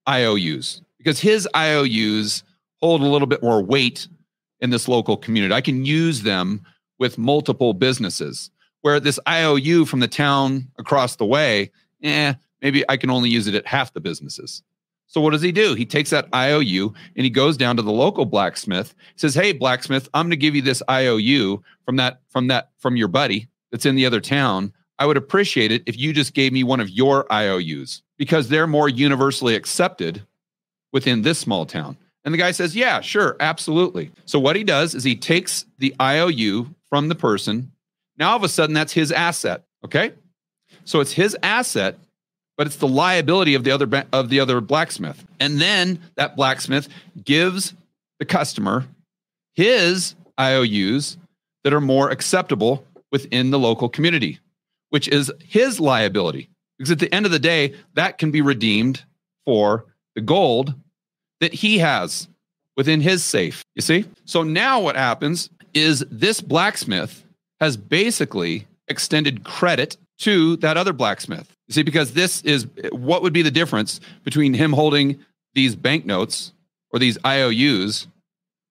IOUs 0.08 0.82
because 0.98 1.18
his 1.18 1.48
IOUs 1.56 2.44
hold 2.80 3.00
a 3.00 3.06
little 3.06 3.26
bit 3.26 3.42
more 3.42 3.62
weight 3.62 4.08
in 4.60 4.70
this 4.70 4.88
local 4.88 5.16
community. 5.16 5.54
I 5.54 5.60
can 5.60 5.84
use 5.84 6.22
them 6.22 6.62
with 6.98 7.18
multiple 7.18 7.74
businesses. 7.74 8.50
Where 8.82 9.00
this 9.00 9.18
IOU 9.28 9.86
from 9.86 10.00
the 10.00 10.08
town 10.08 10.68
across 10.78 11.16
the 11.16 11.26
way, 11.26 11.72
eh, 12.02 12.34
maybe 12.62 12.84
I 12.88 12.96
can 12.96 13.10
only 13.10 13.28
use 13.28 13.48
it 13.48 13.54
at 13.56 13.66
half 13.66 13.92
the 13.92 14.00
businesses. 14.00 14.62
So 15.08 15.20
what 15.20 15.30
does 15.30 15.42
he 15.42 15.52
do? 15.52 15.74
He 15.74 15.86
takes 15.86 16.10
that 16.10 16.28
IOU 16.34 16.94
and 17.16 17.24
he 17.24 17.30
goes 17.30 17.56
down 17.56 17.76
to 17.76 17.82
the 17.82 17.90
local 17.90 18.24
blacksmith, 18.24 18.94
says, 19.16 19.34
"Hey 19.34 19.52
blacksmith, 19.52 20.08
I'm 20.14 20.26
going 20.26 20.30
to 20.30 20.36
give 20.36 20.54
you 20.54 20.62
this 20.62 20.82
IOU 20.88 21.62
from 21.84 21.96
that 21.96 22.20
from 22.28 22.46
that 22.48 22.70
from 22.78 22.96
your 22.96 23.08
buddy 23.08 23.48
that's 23.72 23.86
in 23.86 23.96
the 23.96 24.06
other 24.06 24.20
town. 24.20 24.72
I 24.98 25.06
would 25.06 25.16
appreciate 25.16 25.72
it 25.72 25.82
if 25.86 25.98
you 25.98 26.12
just 26.12 26.34
gave 26.34 26.52
me 26.52 26.62
one 26.62 26.80
of 26.80 26.90
your 26.90 27.30
IOUs 27.32 28.02
because 28.16 28.48
they're 28.48 28.66
more 28.66 28.88
universally 28.88 29.54
accepted 29.54 30.22
within 30.92 31.22
this 31.22 31.38
small 31.38 31.66
town." 31.66 31.96
And 32.28 32.34
the 32.34 32.38
guy 32.38 32.50
says, 32.50 32.76
Yeah, 32.76 33.00
sure, 33.00 33.38
absolutely. 33.40 34.10
So 34.26 34.38
what 34.38 34.54
he 34.54 34.62
does 34.62 34.94
is 34.94 35.02
he 35.02 35.16
takes 35.16 35.64
the 35.78 35.96
IOU 35.98 36.74
from 36.90 37.08
the 37.08 37.14
person. 37.14 37.72
Now 38.18 38.32
all 38.32 38.36
of 38.36 38.44
a 38.44 38.50
sudden 38.50 38.74
that's 38.74 38.92
his 38.92 39.10
asset. 39.10 39.64
Okay. 39.82 40.12
So 40.84 41.00
it's 41.00 41.12
his 41.12 41.34
asset, 41.42 41.98
but 42.58 42.66
it's 42.66 42.76
the 42.76 42.86
liability 42.86 43.54
of 43.54 43.64
the 43.64 43.70
other 43.70 44.04
of 44.12 44.28
the 44.28 44.40
other 44.40 44.60
blacksmith. 44.60 45.24
And 45.40 45.58
then 45.58 46.02
that 46.16 46.36
blacksmith 46.36 46.90
gives 47.24 47.72
the 48.18 48.26
customer 48.26 48.84
his 49.54 50.14
IOUs 50.38 51.16
that 51.64 51.72
are 51.72 51.80
more 51.80 52.10
acceptable 52.10 52.84
within 53.10 53.52
the 53.52 53.58
local 53.58 53.88
community, 53.88 54.38
which 54.90 55.08
is 55.08 55.32
his 55.42 55.80
liability. 55.80 56.50
Because 56.76 56.90
at 56.90 56.98
the 56.98 57.14
end 57.14 57.24
of 57.24 57.32
the 57.32 57.38
day, 57.38 57.74
that 57.94 58.18
can 58.18 58.30
be 58.30 58.42
redeemed 58.42 59.02
for 59.46 59.86
the 60.14 60.20
gold 60.20 60.74
that 61.40 61.54
he 61.54 61.78
has 61.78 62.28
within 62.76 63.00
his 63.00 63.24
safe. 63.24 63.64
You 63.74 63.82
see? 63.82 64.04
So 64.24 64.42
now 64.42 64.80
what 64.80 64.96
happens 64.96 65.50
is 65.74 66.04
this 66.10 66.40
blacksmith 66.40 67.24
has 67.60 67.76
basically 67.76 68.66
extended 68.88 69.44
credit 69.44 69.96
to 70.18 70.56
that 70.56 70.76
other 70.76 70.92
blacksmith. 70.92 71.54
You 71.66 71.74
see, 71.74 71.82
because 71.82 72.12
this 72.14 72.42
is 72.42 72.66
what 72.90 73.22
would 73.22 73.32
be 73.32 73.42
the 73.42 73.50
difference 73.50 74.00
between 74.24 74.54
him 74.54 74.72
holding 74.72 75.24
these 75.54 75.76
banknotes 75.76 76.52
or 76.92 76.98
these 76.98 77.18
IOUs? 77.24 78.06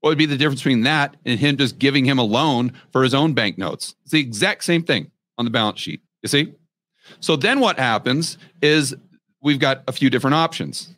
What 0.01 0.11
would 0.11 0.17
be 0.17 0.25
the 0.25 0.37
difference 0.37 0.61
between 0.61 0.81
that 0.83 1.15
and 1.25 1.39
him 1.39 1.57
just 1.57 1.79
giving 1.79 2.05
him 2.05 2.17
a 2.17 2.23
loan 2.23 2.73
for 2.91 3.03
his 3.03 3.13
own 3.13 3.33
banknotes? 3.33 3.95
It's 4.03 4.11
the 4.11 4.19
exact 4.19 4.63
same 4.63 4.83
thing 4.83 5.11
on 5.37 5.45
the 5.45 5.51
balance 5.51 5.79
sheet. 5.79 6.01
You 6.21 6.29
see? 6.29 6.53
So 7.19 7.35
then 7.35 7.59
what 7.59 7.77
happens 7.77 8.37
is 8.61 8.95
we've 9.41 9.59
got 9.59 9.83
a 9.87 9.91
few 9.91 10.09
different 10.09 10.35
options. 10.35 10.93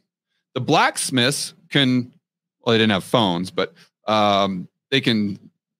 The 0.53 0.61
blacksmiths 0.61 1.53
can, 1.69 2.13
well, 2.61 2.73
they 2.73 2.77
didn't 2.77 2.91
have 2.91 3.03
phones, 3.03 3.51
but 3.51 3.73
um, 4.07 4.69
they 4.89 5.01
can 5.01 5.37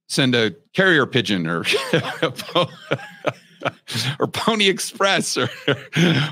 send 0.08 0.36
a 0.36 0.52
carrier 0.74 1.06
pigeon 1.06 1.48
or 1.48 1.64
or 4.20 4.28
Pony 4.28 4.68
Express 4.68 5.38
or 5.38 5.48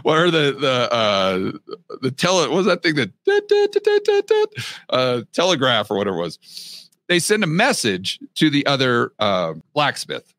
what 0.02 0.18
are 0.18 0.32
the 0.32 0.58
the 0.60 0.90
uh, 0.92 1.52
the 2.02 2.12
tele 2.12 2.50
what 2.50 2.58
was 2.58 2.66
that 2.66 2.84
thing 2.84 2.96
that 2.96 3.12
uh, 4.90 5.22
telegraph 5.34 5.92
or 5.92 5.98
whatever 5.98 6.18
it 6.18 6.22
was. 6.22 6.90
They 7.08 7.20
send 7.20 7.44
a 7.44 7.48
message 7.48 8.20
to 8.36 8.50
the 8.50 8.66
other 8.66 9.12
uh, 9.20 9.54
blacksmith. 9.74 10.34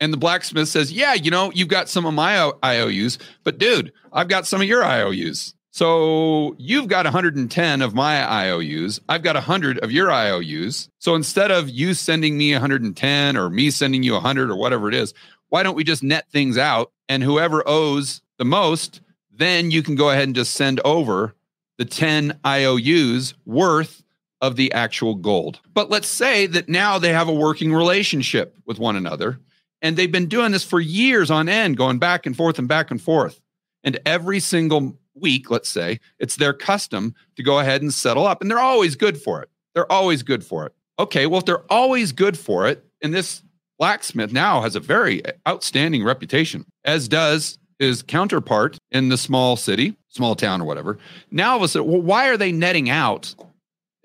And 0.00 0.12
the 0.12 0.16
blacksmith 0.16 0.68
says, 0.68 0.92
Yeah, 0.92 1.14
you 1.14 1.30
know, 1.30 1.52
you've 1.52 1.68
got 1.68 1.88
some 1.88 2.06
of 2.06 2.14
my 2.14 2.52
IOUs, 2.64 3.18
but 3.44 3.58
dude, 3.58 3.92
I've 4.12 4.28
got 4.28 4.46
some 4.46 4.60
of 4.60 4.66
your 4.66 4.84
IOUs. 4.84 5.54
So 5.74 6.54
you've 6.56 6.86
got 6.86 7.04
110 7.04 7.82
of 7.82 7.94
my 7.94 8.24
IOUs. 8.24 9.00
I've 9.08 9.24
got 9.24 9.34
100 9.34 9.80
of 9.80 9.90
your 9.90 10.08
IOUs. 10.08 10.88
So 11.00 11.16
instead 11.16 11.50
of 11.50 11.68
you 11.68 11.94
sending 11.94 12.38
me 12.38 12.52
110 12.52 13.36
or 13.36 13.50
me 13.50 13.72
sending 13.72 14.04
you 14.04 14.12
100 14.12 14.52
or 14.52 14.56
whatever 14.56 14.88
it 14.88 14.94
is, 14.94 15.14
why 15.48 15.64
don't 15.64 15.74
we 15.74 15.82
just 15.82 16.04
net 16.04 16.30
things 16.30 16.56
out 16.56 16.92
and 17.08 17.24
whoever 17.24 17.64
owes 17.66 18.22
the 18.38 18.44
most, 18.44 19.00
then 19.32 19.72
you 19.72 19.82
can 19.82 19.96
go 19.96 20.10
ahead 20.10 20.28
and 20.28 20.36
just 20.36 20.54
send 20.54 20.80
over 20.84 21.34
the 21.76 21.84
10 21.84 22.38
IOUs 22.46 23.34
worth 23.44 24.04
of 24.40 24.54
the 24.54 24.72
actual 24.74 25.16
gold. 25.16 25.58
But 25.74 25.90
let's 25.90 26.06
say 26.06 26.46
that 26.46 26.68
now 26.68 27.00
they 27.00 27.12
have 27.12 27.26
a 27.26 27.34
working 27.34 27.74
relationship 27.74 28.56
with 28.64 28.78
one 28.78 28.94
another 28.94 29.40
and 29.82 29.96
they've 29.96 30.12
been 30.12 30.28
doing 30.28 30.52
this 30.52 30.62
for 30.62 30.78
years 30.78 31.32
on 31.32 31.48
end, 31.48 31.76
going 31.76 31.98
back 31.98 32.26
and 32.26 32.36
forth 32.36 32.60
and 32.60 32.68
back 32.68 32.92
and 32.92 33.02
forth. 33.02 33.40
And 33.82 33.98
every 34.06 34.38
single 34.38 34.96
week, 35.14 35.50
let's 35.50 35.68
say, 35.68 36.00
it's 36.18 36.36
their 36.36 36.52
custom 36.52 37.14
to 37.36 37.42
go 37.42 37.58
ahead 37.58 37.82
and 37.82 37.92
settle 37.92 38.26
up. 38.26 38.40
And 38.40 38.50
they're 38.50 38.58
always 38.58 38.96
good 38.96 39.20
for 39.20 39.42
it. 39.42 39.48
They're 39.74 39.90
always 39.90 40.22
good 40.22 40.44
for 40.44 40.66
it. 40.66 40.72
Okay, 40.98 41.26
well, 41.26 41.38
if 41.38 41.44
they're 41.44 41.72
always 41.72 42.12
good 42.12 42.38
for 42.38 42.68
it, 42.68 42.84
and 43.02 43.12
this 43.12 43.42
blacksmith 43.78 44.32
now 44.32 44.60
has 44.60 44.76
a 44.76 44.80
very 44.80 45.22
outstanding 45.48 46.04
reputation, 46.04 46.64
as 46.84 47.08
does 47.08 47.58
his 47.78 48.02
counterpart 48.02 48.78
in 48.92 49.08
the 49.08 49.18
small 49.18 49.56
city, 49.56 49.96
small 50.08 50.34
town, 50.34 50.60
or 50.60 50.64
whatever. 50.64 50.98
Now, 51.30 51.52
all 51.52 51.56
of 51.56 51.62
a 51.62 51.68
sudden, 51.68 51.90
well, 51.90 52.00
why 52.00 52.28
are 52.28 52.36
they 52.36 52.52
netting 52.52 52.88
out 52.88 53.34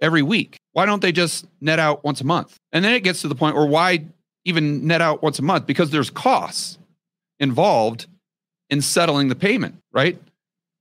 every 0.02 0.24
week? 0.24 0.58
Why 0.74 0.86
don't 0.86 1.02
they 1.02 1.12
just 1.12 1.46
net 1.62 1.80
out 1.80 2.04
once 2.04 2.22
a 2.22 2.26
month? 2.26 2.58
And 2.72 2.84
then 2.84 2.94
it 2.94 3.04
gets 3.04 3.22
to 3.22 3.28
the 3.28 3.36
point 3.36 3.56
where 3.56 3.66
why 3.66 4.06
even 4.46 4.88
net 4.88 5.02
out 5.02 5.22
once 5.22 5.38
a 5.38 5.44
month? 5.44 5.68
Because 5.68 5.92
there's 5.92 6.10
costs 6.10 6.80
involved 7.40 8.08
in 8.70 8.82
settling 8.82 9.30
the 9.30 9.36
payment, 9.36 9.76
right? 9.92 10.20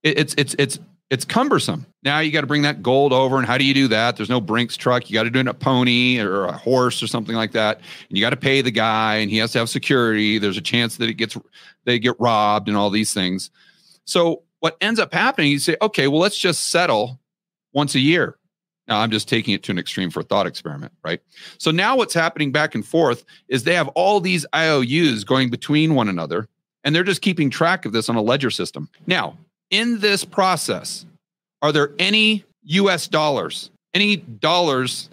It's 0.02 0.34
it's 0.38 0.54
it's 0.58 0.78
it's 1.10 1.24
cumbersome. 1.24 1.86
Now 2.02 2.18
you 2.20 2.30
got 2.30 2.42
to 2.42 2.46
bring 2.46 2.62
that 2.62 2.82
gold 2.82 3.12
over, 3.12 3.38
and 3.38 3.46
how 3.46 3.56
do 3.56 3.64
you 3.64 3.74
do 3.74 3.88
that? 3.88 4.16
There's 4.16 4.28
no 4.28 4.40
Brinks 4.40 4.76
truck. 4.76 5.08
You 5.08 5.14
got 5.14 5.22
to 5.24 5.30
do 5.30 5.38
it 5.38 5.42
in 5.42 5.48
a 5.48 5.54
pony 5.54 6.20
or 6.20 6.44
a 6.44 6.52
horse 6.52 7.02
or 7.02 7.06
something 7.06 7.34
like 7.34 7.52
that, 7.52 7.78
and 8.08 8.18
you 8.18 8.20
got 8.22 8.30
to 8.30 8.36
pay 8.36 8.60
the 8.60 8.70
guy, 8.70 9.16
and 9.16 9.30
he 9.30 9.38
has 9.38 9.52
to 9.52 9.58
have 9.58 9.70
security. 9.70 10.38
There's 10.38 10.58
a 10.58 10.62
chance 10.62 10.96
that 10.98 11.08
it 11.08 11.14
gets 11.14 11.36
they 11.84 11.98
get 11.98 12.14
robbed 12.18 12.68
and 12.68 12.76
all 12.76 12.90
these 12.90 13.14
things. 13.14 13.50
So 14.04 14.42
what 14.60 14.76
ends 14.80 15.00
up 15.00 15.12
happening, 15.12 15.50
you 15.50 15.58
say, 15.58 15.76
okay, 15.80 16.08
well 16.08 16.20
let's 16.20 16.38
just 16.38 16.70
settle 16.70 17.18
once 17.72 17.94
a 17.94 18.00
year. 18.00 18.36
Now 18.86 19.00
I'm 19.00 19.10
just 19.10 19.28
taking 19.28 19.54
it 19.54 19.62
to 19.64 19.72
an 19.72 19.78
extreme 19.78 20.10
for 20.10 20.20
a 20.20 20.24
thought 20.24 20.46
experiment, 20.46 20.92
right? 21.04 21.20
So 21.58 21.70
now 21.70 21.96
what's 21.96 22.14
happening 22.14 22.52
back 22.52 22.74
and 22.74 22.84
forth 22.84 23.24
is 23.48 23.64
they 23.64 23.74
have 23.74 23.88
all 23.88 24.20
these 24.20 24.46
IOUs 24.54 25.24
going 25.24 25.50
between 25.50 25.94
one 25.94 26.08
another, 26.08 26.48
and 26.84 26.94
they're 26.94 27.04
just 27.04 27.22
keeping 27.22 27.50
track 27.50 27.84
of 27.84 27.92
this 27.92 28.08
on 28.08 28.16
a 28.16 28.22
ledger 28.22 28.50
system. 28.50 28.88
Now 29.06 29.36
in 29.70 30.00
this 30.00 30.24
process, 30.24 31.06
are 31.62 31.72
there 31.72 31.92
any 31.98 32.44
US 32.64 33.08
dollars, 33.08 33.70
any 33.94 34.16
dollars 34.16 35.08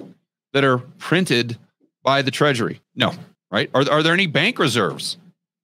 that 0.54 0.64
are 0.64 0.78
printed 0.78 1.58
by 2.04 2.22
the 2.22 2.32
Treasury? 2.32 2.82
No, 2.96 3.14
right? 3.52 3.70
Are, 3.74 3.90
are 3.90 4.04
there 4.04 4.14
any 4.14 4.28
bank 4.28 4.60
reserves? 4.60 5.18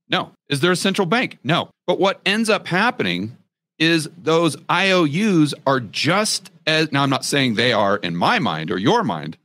No. 0.09 0.31
Is 0.49 0.59
there 0.59 0.71
a 0.71 0.75
central 0.75 1.05
bank? 1.05 1.37
No. 1.43 1.69
But 1.87 1.99
what 1.99 2.19
ends 2.25 2.49
up 2.49 2.67
happening 2.67 3.37
is 3.79 4.09
those 4.21 4.57
IOUs 4.69 5.53
are 5.65 5.79
just 5.79 6.51
as, 6.67 6.91
now 6.91 7.03
I'm 7.03 7.09
not 7.09 7.25
saying 7.25 7.55
they 7.55 7.73
are 7.73 7.97
in 7.97 8.15
my 8.15 8.37
mind 8.37 8.69
or 8.69 8.77
your 8.77 9.03
mind, 9.03 9.37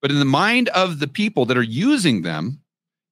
but 0.00 0.10
in 0.10 0.18
the 0.18 0.24
mind 0.24 0.68
of 0.68 1.00
the 1.00 1.08
people 1.08 1.46
that 1.46 1.56
are 1.56 1.62
using 1.62 2.22
them 2.22 2.60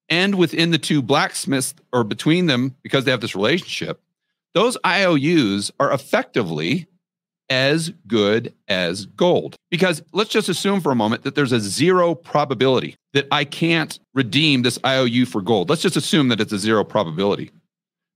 and 0.09 0.37
within 0.37 0.71
the 0.71 0.79
two 0.79 1.03
blacksmiths 1.03 1.75
or 1.93 2.05
between 2.05 2.47
them 2.47 2.77
because 2.83 3.05
they 3.05 3.11
have 3.11 3.21
this 3.21 3.35
relationship, 3.35 4.01
those 4.55 4.77
IOUs 4.85 5.71
are 5.79 5.93
effectively 5.93 6.87
as 7.51 7.91
good 8.07 8.53
as 8.69 9.07
gold. 9.07 9.57
Because 9.71 10.03
let's 10.13 10.31
just 10.31 10.49
assume 10.49 10.81
for 10.81 10.93
a 10.93 10.97
moment 10.97 11.23
that 11.23 11.35
there's 11.35 11.53
a 11.53 11.61
zero 11.61 12.15
probability 12.15 12.97
that 13.15 13.27
I 13.33 13.45
can't 13.45 13.99
redeem 14.15 14.63
this 14.63 14.79
IOU 14.85 15.27
for 15.27 15.41
gold. 15.41 15.71
Let's 15.71 15.83
just 15.83 15.97
assume 15.97 16.29
that 16.29 16.41
it's 16.41 16.53
a 16.53 16.59
zero 16.59 16.85
probability. 16.85 17.51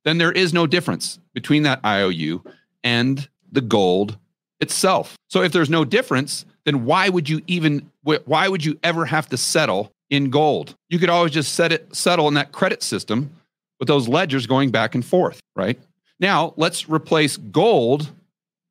Then 0.04 0.18
there 0.18 0.32
is 0.32 0.52
no 0.52 0.66
difference 0.66 1.18
between 1.34 1.62
that 1.62 1.80
IOU 1.84 2.42
and 2.82 3.28
the 3.50 3.60
gold 3.60 4.18
itself. 4.60 5.16
So 5.30 5.42
if 5.42 5.52
there's 5.52 5.70
no 5.70 5.84
difference, 5.84 6.44
then 6.64 6.84
why 6.84 7.08
would 7.08 7.28
you 7.28 7.42
even 7.46 7.90
why 8.02 8.48
would 8.48 8.64
you 8.64 8.78
ever 8.82 9.04
have 9.04 9.28
to 9.28 9.36
settle 9.36 9.92
in 10.10 10.30
gold? 10.30 10.74
You 10.88 10.98
could 10.98 11.08
always 11.08 11.32
just 11.32 11.54
set 11.54 11.72
it 11.72 11.94
settle 11.94 12.28
in 12.28 12.34
that 12.34 12.52
credit 12.52 12.82
system 12.82 13.30
with 13.78 13.88
those 13.88 14.08
ledgers 14.08 14.46
going 14.46 14.70
back 14.70 14.94
and 14.94 15.04
forth, 15.04 15.40
right? 15.56 15.78
Now, 16.22 16.54
let's 16.56 16.88
replace 16.88 17.36
gold 17.36 18.12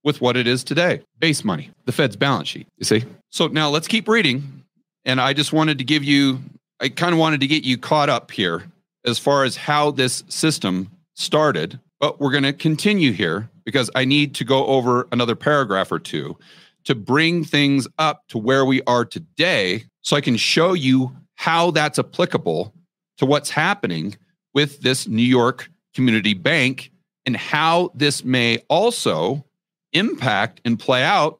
with 0.05 0.21
what 0.21 0.37
it 0.37 0.47
is 0.47 0.63
today 0.63 1.01
base 1.19 1.43
money, 1.43 1.69
the 1.85 1.91
Fed's 1.91 2.15
balance 2.15 2.47
sheet. 2.47 2.65
You 2.77 2.85
see? 2.85 3.03
So 3.29 3.47
now 3.47 3.69
let's 3.69 3.87
keep 3.87 4.07
reading. 4.07 4.63
And 5.03 5.19
I 5.19 5.33
just 5.33 5.51
wanted 5.51 5.77
to 5.77 5.83
give 5.83 6.03
you, 6.03 6.39
I 6.79 6.87
kind 6.89 7.13
of 7.13 7.19
wanted 7.19 7.41
to 7.41 7.47
get 7.47 7.63
you 7.63 7.77
caught 7.77 8.09
up 8.09 8.31
here 8.31 8.63
as 9.05 9.19
far 9.19 9.43
as 9.43 9.57
how 9.57 9.91
this 9.91 10.23
system 10.29 10.89
started. 11.15 11.77
But 11.99 12.21
we're 12.21 12.31
going 12.31 12.43
to 12.43 12.53
continue 12.53 13.11
here 13.11 13.49
because 13.65 13.91
I 13.95 14.05
need 14.05 14.33
to 14.35 14.45
go 14.45 14.65
over 14.65 15.07
another 15.11 15.35
paragraph 15.35 15.91
or 15.91 15.99
two 15.99 16.37
to 16.85 16.95
bring 16.95 17.43
things 17.43 17.87
up 17.99 18.23
to 18.29 18.37
where 18.37 18.65
we 18.65 18.81
are 18.83 19.03
today 19.05 19.83
so 20.01 20.15
I 20.15 20.21
can 20.21 20.37
show 20.37 20.73
you 20.73 21.15
how 21.35 21.71
that's 21.71 21.99
applicable 21.99 22.73
to 23.17 23.25
what's 23.25 23.49
happening 23.49 24.15
with 24.53 24.79
this 24.81 25.07
New 25.07 25.21
York 25.21 25.69
Community 25.93 26.33
Bank 26.33 26.91
and 27.25 27.35
how 27.35 27.91
this 27.93 28.23
may 28.23 28.59
also 28.69 29.45
impact 29.93 30.61
and 30.65 30.79
play 30.79 31.03
out 31.03 31.39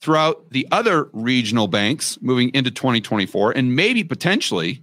throughout 0.00 0.50
the 0.50 0.66
other 0.72 1.08
regional 1.12 1.68
banks 1.68 2.18
moving 2.20 2.50
into 2.54 2.70
2024 2.70 3.52
and 3.52 3.76
maybe 3.76 4.02
potentially 4.02 4.82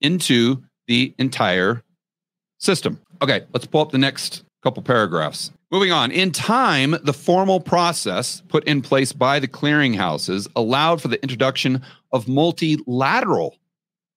into 0.00 0.62
the 0.86 1.14
entire 1.18 1.82
system. 2.58 3.00
Okay, 3.22 3.44
let's 3.52 3.66
pull 3.66 3.82
up 3.82 3.90
the 3.90 3.98
next 3.98 4.44
couple 4.62 4.82
paragraphs. 4.82 5.52
Moving 5.70 5.92
on, 5.92 6.10
in 6.10 6.32
time, 6.32 6.96
the 7.02 7.12
formal 7.12 7.60
process 7.60 8.42
put 8.48 8.64
in 8.64 8.80
place 8.80 9.12
by 9.12 9.38
the 9.38 9.48
clearinghouses 9.48 10.48
allowed 10.56 11.02
for 11.02 11.08
the 11.08 11.20
introduction 11.22 11.82
of 12.10 12.26
multilateral 12.26 13.56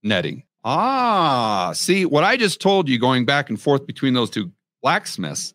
netting. 0.01 0.43
Ah, 0.63 1.71
see, 1.73 2.05
what 2.05 2.23
I 2.23 2.37
just 2.37 2.61
told 2.61 2.87
you 2.87 2.97
going 2.99 3.25
back 3.25 3.49
and 3.49 3.59
forth 3.59 3.85
between 3.85 4.13
those 4.13 4.29
two 4.29 4.51
blacksmiths 4.81 5.53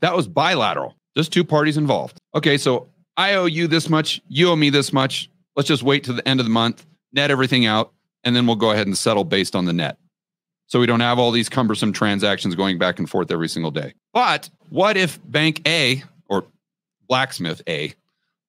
that 0.00 0.14
was 0.14 0.26
bilateral, 0.26 0.94
just 1.16 1.32
two 1.32 1.44
parties 1.44 1.76
involved. 1.76 2.20
Okay, 2.34 2.58
so 2.58 2.88
I 3.16 3.34
owe 3.34 3.46
you 3.46 3.66
this 3.66 3.88
much, 3.88 4.20
you 4.28 4.48
owe 4.50 4.56
me 4.56 4.70
this 4.70 4.92
much. 4.92 5.30
Let's 5.54 5.68
just 5.68 5.82
wait 5.82 6.04
to 6.04 6.12
the 6.12 6.26
end 6.28 6.40
of 6.40 6.46
the 6.46 6.50
month, 6.50 6.86
net 7.12 7.30
everything 7.30 7.66
out, 7.66 7.92
and 8.24 8.36
then 8.36 8.46
we'll 8.46 8.56
go 8.56 8.72
ahead 8.72 8.86
and 8.86 8.96
settle 8.96 9.24
based 9.24 9.54
on 9.56 9.64
the 9.64 9.72
net. 9.72 9.98
So 10.66 10.80
we 10.80 10.86
don't 10.86 11.00
have 11.00 11.18
all 11.18 11.30
these 11.30 11.48
cumbersome 11.48 11.92
transactions 11.92 12.54
going 12.54 12.76
back 12.76 12.98
and 12.98 13.08
forth 13.08 13.30
every 13.30 13.48
single 13.48 13.70
day. 13.70 13.94
But 14.12 14.50
what 14.68 14.96
if 14.96 15.18
Bank 15.24 15.66
A 15.66 16.02
or 16.28 16.44
Blacksmith 17.08 17.62
A 17.68 17.94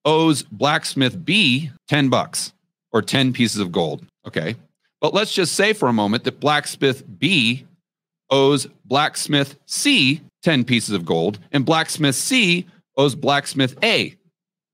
owes 0.04 0.44
Blacksmith 0.44 1.24
B 1.24 1.70
10 1.88 2.10
bucks 2.10 2.54
or 2.92 3.02
10 3.02 3.34
pieces 3.34 3.62
of 3.62 3.72
gold? 3.72 4.06
Okay. 4.26 4.56
But 5.00 5.14
let's 5.14 5.32
just 5.32 5.54
say 5.54 5.74
for 5.74 5.88
a 5.88 5.94
moment 5.94 6.24
that 6.24 6.40
Blacksmith 6.40 7.04
B 7.20 7.68
owes 8.32 8.68
Blacksmith 8.84 9.56
C 9.68 10.22
10 10.44 10.64
pieces 10.64 10.96
of 10.96 11.06
gold, 11.06 11.40
and 11.52 11.66
blacksmith 11.66 12.16
C 12.16 12.68
owes 12.96 13.16
blacksmith 13.16 13.78
A 13.84 14.16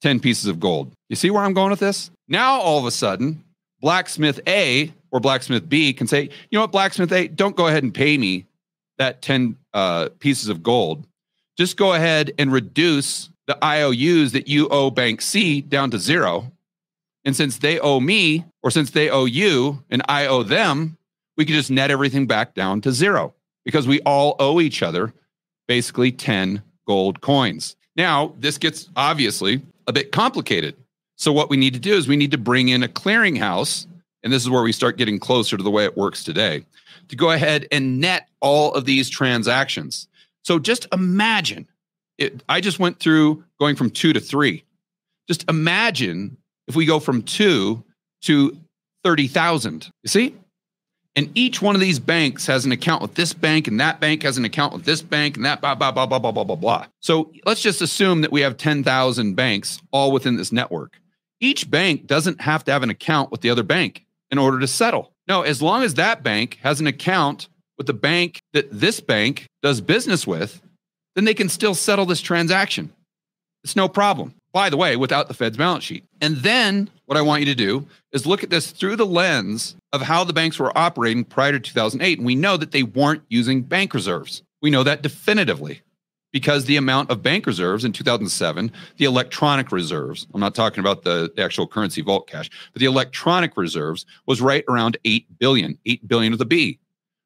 10 0.02 0.20
pieces 0.20 0.48
of 0.48 0.60
gold. 0.60 0.94
You 1.10 1.16
see 1.16 1.30
where 1.30 1.44
I'm 1.44 1.54
going 1.54 1.72
with 1.72 1.80
this? 1.80 2.12
Now, 2.28 2.60
all 2.60 2.78
of 2.78 2.86
a 2.86 2.92
sudden, 2.92 3.44
blacksmith 3.80 4.40
A 4.48 4.92
or 5.12 5.20
blacksmith 5.20 5.68
B 5.70 5.94
can 5.94 6.08
say, 6.08 6.24
you 6.24 6.58
know 6.58 6.62
what, 6.62 6.72
blacksmith 6.72 7.12
A, 7.12 7.28
don't 7.28 7.56
go 7.56 7.68
ahead 7.68 7.84
and 7.84 7.94
pay 7.94 8.18
me 8.18 8.46
that 8.98 9.22
10 9.22 9.56
uh, 9.74 10.10
pieces 10.20 10.50
of 10.50 10.62
gold. 10.62 11.06
Just 11.58 11.78
go 11.78 11.94
ahead 11.94 12.34
and 12.38 12.52
reduce 12.52 13.30
the 13.48 13.58
IOUs 13.64 14.32
that 14.34 14.48
you 14.48 14.68
owe 14.70 14.90
bank 14.90 15.22
C 15.22 15.62
down 15.62 15.92
to 15.92 16.00
zero. 16.00 16.52
And 17.26 17.36
since 17.36 17.58
they 17.58 17.80
owe 17.80 18.00
me, 18.00 18.46
or 18.62 18.72
since 18.72 18.92
they 18.92 19.10
owe 19.10 19.26
you 19.26 19.84
and 19.90 20.02
I 20.10 20.28
owe 20.28 20.44
them, 20.44 20.98
we 21.38 21.46
can 21.46 21.56
just 21.56 21.72
net 21.72 21.92
everything 21.92 22.28
back 22.28 22.54
down 22.54 22.82
to 22.82 22.92
zero 22.92 23.34
because 23.66 23.88
we 23.88 24.02
all 24.02 24.36
owe 24.40 24.60
each 24.60 24.84
other 24.84 25.14
basically 25.68 26.12
10 26.12 26.62
gold 26.88 27.22
coins. 27.22 27.76
Now, 27.96 28.34
this 28.40 28.58
gets 28.58 28.90
obviously 28.96 29.62
a 29.88 29.94
bit 29.94 30.12
complicated. 30.12 30.76
So, 31.16 31.32
what 31.32 31.50
we 31.50 31.58
need 31.58 31.74
to 31.74 31.80
do 31.80 31.94
is 31.94 32.08
we 32.08 32.18
need 32.18 32.32
to 32.32 32.38
bring 32.38 32.70
in 32.70 32.84
a 32.84 32.88
clearinghouse, 32.88 33.86
and 34.24 34.34
this 34.34 34.44
is 34.44 34.50
where 34.50 34.64
we 34.64 34.72
start 34.72 34.98
getting 34.98 35.20
closer 35.20 35.58
to 35.58 35.64
the 35.64 35.70
way 35.72 35.86
it 35.86 35.96
works 35.96 36.24
today, 36.24 36.66
to 37.10 37.16
go 37.16 37.32
ahead 37.32 37.68
and 37.72 38.00
net 38.00 38.28
all 38.42 38.74
of 38.74 38.86
these 38.86 39.10
transactions. 39.10 40.08
So, 40.44 40.60
just 40.60 40.88
imagine 40.92 41.68
it, 42.18 42.44
I 42.50 42.62
just 42.62 42.80
went 42.80 43.00
through 43.00 43.44
going 43.60 43.76
from 43.76 43.90
two 43.90 44.14
to 44.14 44.20
three. 44.20 44.64
Just 45.28 45.50
imagine 45.50 46.38
if 46.68 46.76
we 46.76 46.86
go 46.86 47.00
from 47.00 47.22
two 47.22 47.84
to 48.24 48.58
30,000. 49.04 49.92
You 50.04 50.08
see? 50.08 50.36
And 51.16 51.30
each 51.36 51.62
one 51.62 51.76
of 51.76 51.82
these 51.82 52.00
banks 52.00 52.48
has 52.48 52.66
an 52.66 52.72
account 52.72 53.02
with 53.02 53.14
this 53.14 53.34
bank, 53.34 53.68
and 53.68 53.80
that 53.80 54.00
bank 54.00 54.24
has 54.24 54.38
an 54.38 54.46
account 54.46 54.74
with 54.74 54.86
this 54.86 55.02
bank, 55.04 55.36
and 55.36 55.46
that 55.46 55.62
blah, 55.62 55.76
blah, 55.76 55.92
blah, 55.92 56.08
blah, 56.08 56.18
blah, 56.18 56.32
blah, 56.32 56.44
blah, 56.44 56.56
blah. 56.56 56.86
So 57.02 57.32
let's 57.46 57.62
just 57.62 57.82
assume 57.82 58.22
that 58.22 58.32
we 58.32 58.42
have 58.42 58.58
10,000 58.58 59.36
banks 59.36 59.80
all 59.92 60.12
within 60.12 60.38
this 60.38 60.52
network. 60.52 61.00
Each 61.40 61.70
bank 61.70 62.08
doesn't 62.08 62.42
have 62.42 62.64
to 62.64 62.72
have 62.72 62.82
an 62.82 62.90
account 62.90 63.32
with 63.32 63.42
the 63.42 63.52
other 63.52 63.64
bank 63.64 64.06
in 64.32 64.40
order 64.40 64.60
to 64.60 64.68
settle. 64.68 65.14
No, 65.28 65.44
as 65.44 65.62
long 65.62 65.84
as 65.84 65.94
that 65.96 66.24
bank 66.24 66.58
has 66.64 66.80
an 66.80 66.88
account 66.88 67.48
with 67.78 67.86
the 67.86 67.94
bank 67.94 68.42
that 68.54 68.68
this 68.72 69.00
bank 69.00 69.48
does 69.62 69.82
business 69.82 70.26
with, 70.26 70.62
then 71.16 71.26
they 71.26 71.34
can 71.34 71.50
still 71.50 71.76
settle 71.76 72.06
this 72.06 72.22
transaction. 72.22 72.92
It's 73.64 73.76
no 73.76 73.88
problem. 73.88 74.34
by 74.54 74.70
the 74.70 74.78
way, 74.78 74.96
without 74.96 75.28
the 75.28 75.34
Fed's 75.34 75.58
balance 75.58 75.84
sheet. 75.84 76.06
And 76.22 76.38
then 76.38 76.90
what 77.14 77.20
I 77.20 77.22
want 77.22 77.42
you 77.42 77.46
to 77.46 77.54
do 77.54 77.86
is 78.12 78.26
look 78.26 78.44
at 78.44 78.50
this 78.50 78.72
through 78.72 78.96
the 78.96 79.06
lens 79.06 79.76
of 79.92 80.02
how 80.02 80.24
the 80.24 80.34
banks 80.34 80.58
were 80.58 80.76
operating 80.76 81.24
prior 81.24 81.52
to 81.52 81.60
2008. 81.60 82.18
And 82.18 82.26
we 82.26 82.34
know 82.34 82.58
that 82.58 82.72
they 82.72 82.82
weren't 82.82 83.22
using 83.30 83.62
bank 83.62 83.94
reserves. 83.94 84.42
We 84.64 84.72
know 84.72 84.82
that 84.82 85.04
definitively 85.04 85.84
because 86.32 86.66
the 86.66 86.76
amount 86.76 87.12
of 87.12 87.22
bank 87.22 87.46
reserves 87.46 87.86
in 87.86 87.94
2007, 87.94 88.72
the 88.98 89.06
electronic 89.06 89.72
reserves, 89.72 90.26
I'm 90.34 90.40
not 90.40 90.56
talking 90.56 90.80
about 90.80 91.04
the, 91.04 91.32
actual 91.38 91.68
currency 91.68 92.02
vault 92.02 92.28
cash, 92.28 92.50
but 92.74 92.80
the 92.80 92.88
electronic 92.88 93.56
reserves 93.58 94.08
was 94.26 94.42
right 94.42 94.64
around 94.68 94.98
8 95.06 95.38
billion, 95.38 95.78
8 95.86 96.08
billion 96.08 96.32
with 96.32 96.42
a 96.42 96.46
B, 96.46 96.80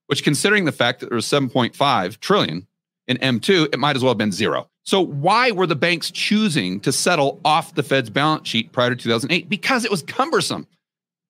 which 0.07 0.21
considering 0.21 0.65
the 0.65 0.73
fact 0.73 0.99
that 0.99 1.07
there 1.07 1.15
was 1.15 1.25
7.5 1.25 2.19
trillion 2.19 2.67
in 3.07 3.15
M2, 3.19 3.73
it 3.73 3.79
might 3.79 3.95
as 3.95 4.03
well 4.03 4.11
have 4.11 4.17
been 4.17 4.33
zero. 4.33 4.69
So 4.87 5.01
why 5.01 5.51
were 5.51 5.67
the 5.67 5.75
banks 5.75 6.09
choosing 6.11 6.79
to 6.79 6.93
settle 6.93 7.41
off 7.43 7.75
the 7.75 7.83
Fed's 7.83 8.09
balance 8.09 8.47
sheet 8.47 8.71
prior 8.71 8.89
to 8.89 8.95
2008? 8.95 9.49
Because 9.49 9.83
it 9.83 9.91
was 9.91 10.01
cumbersome. 10.01 10.65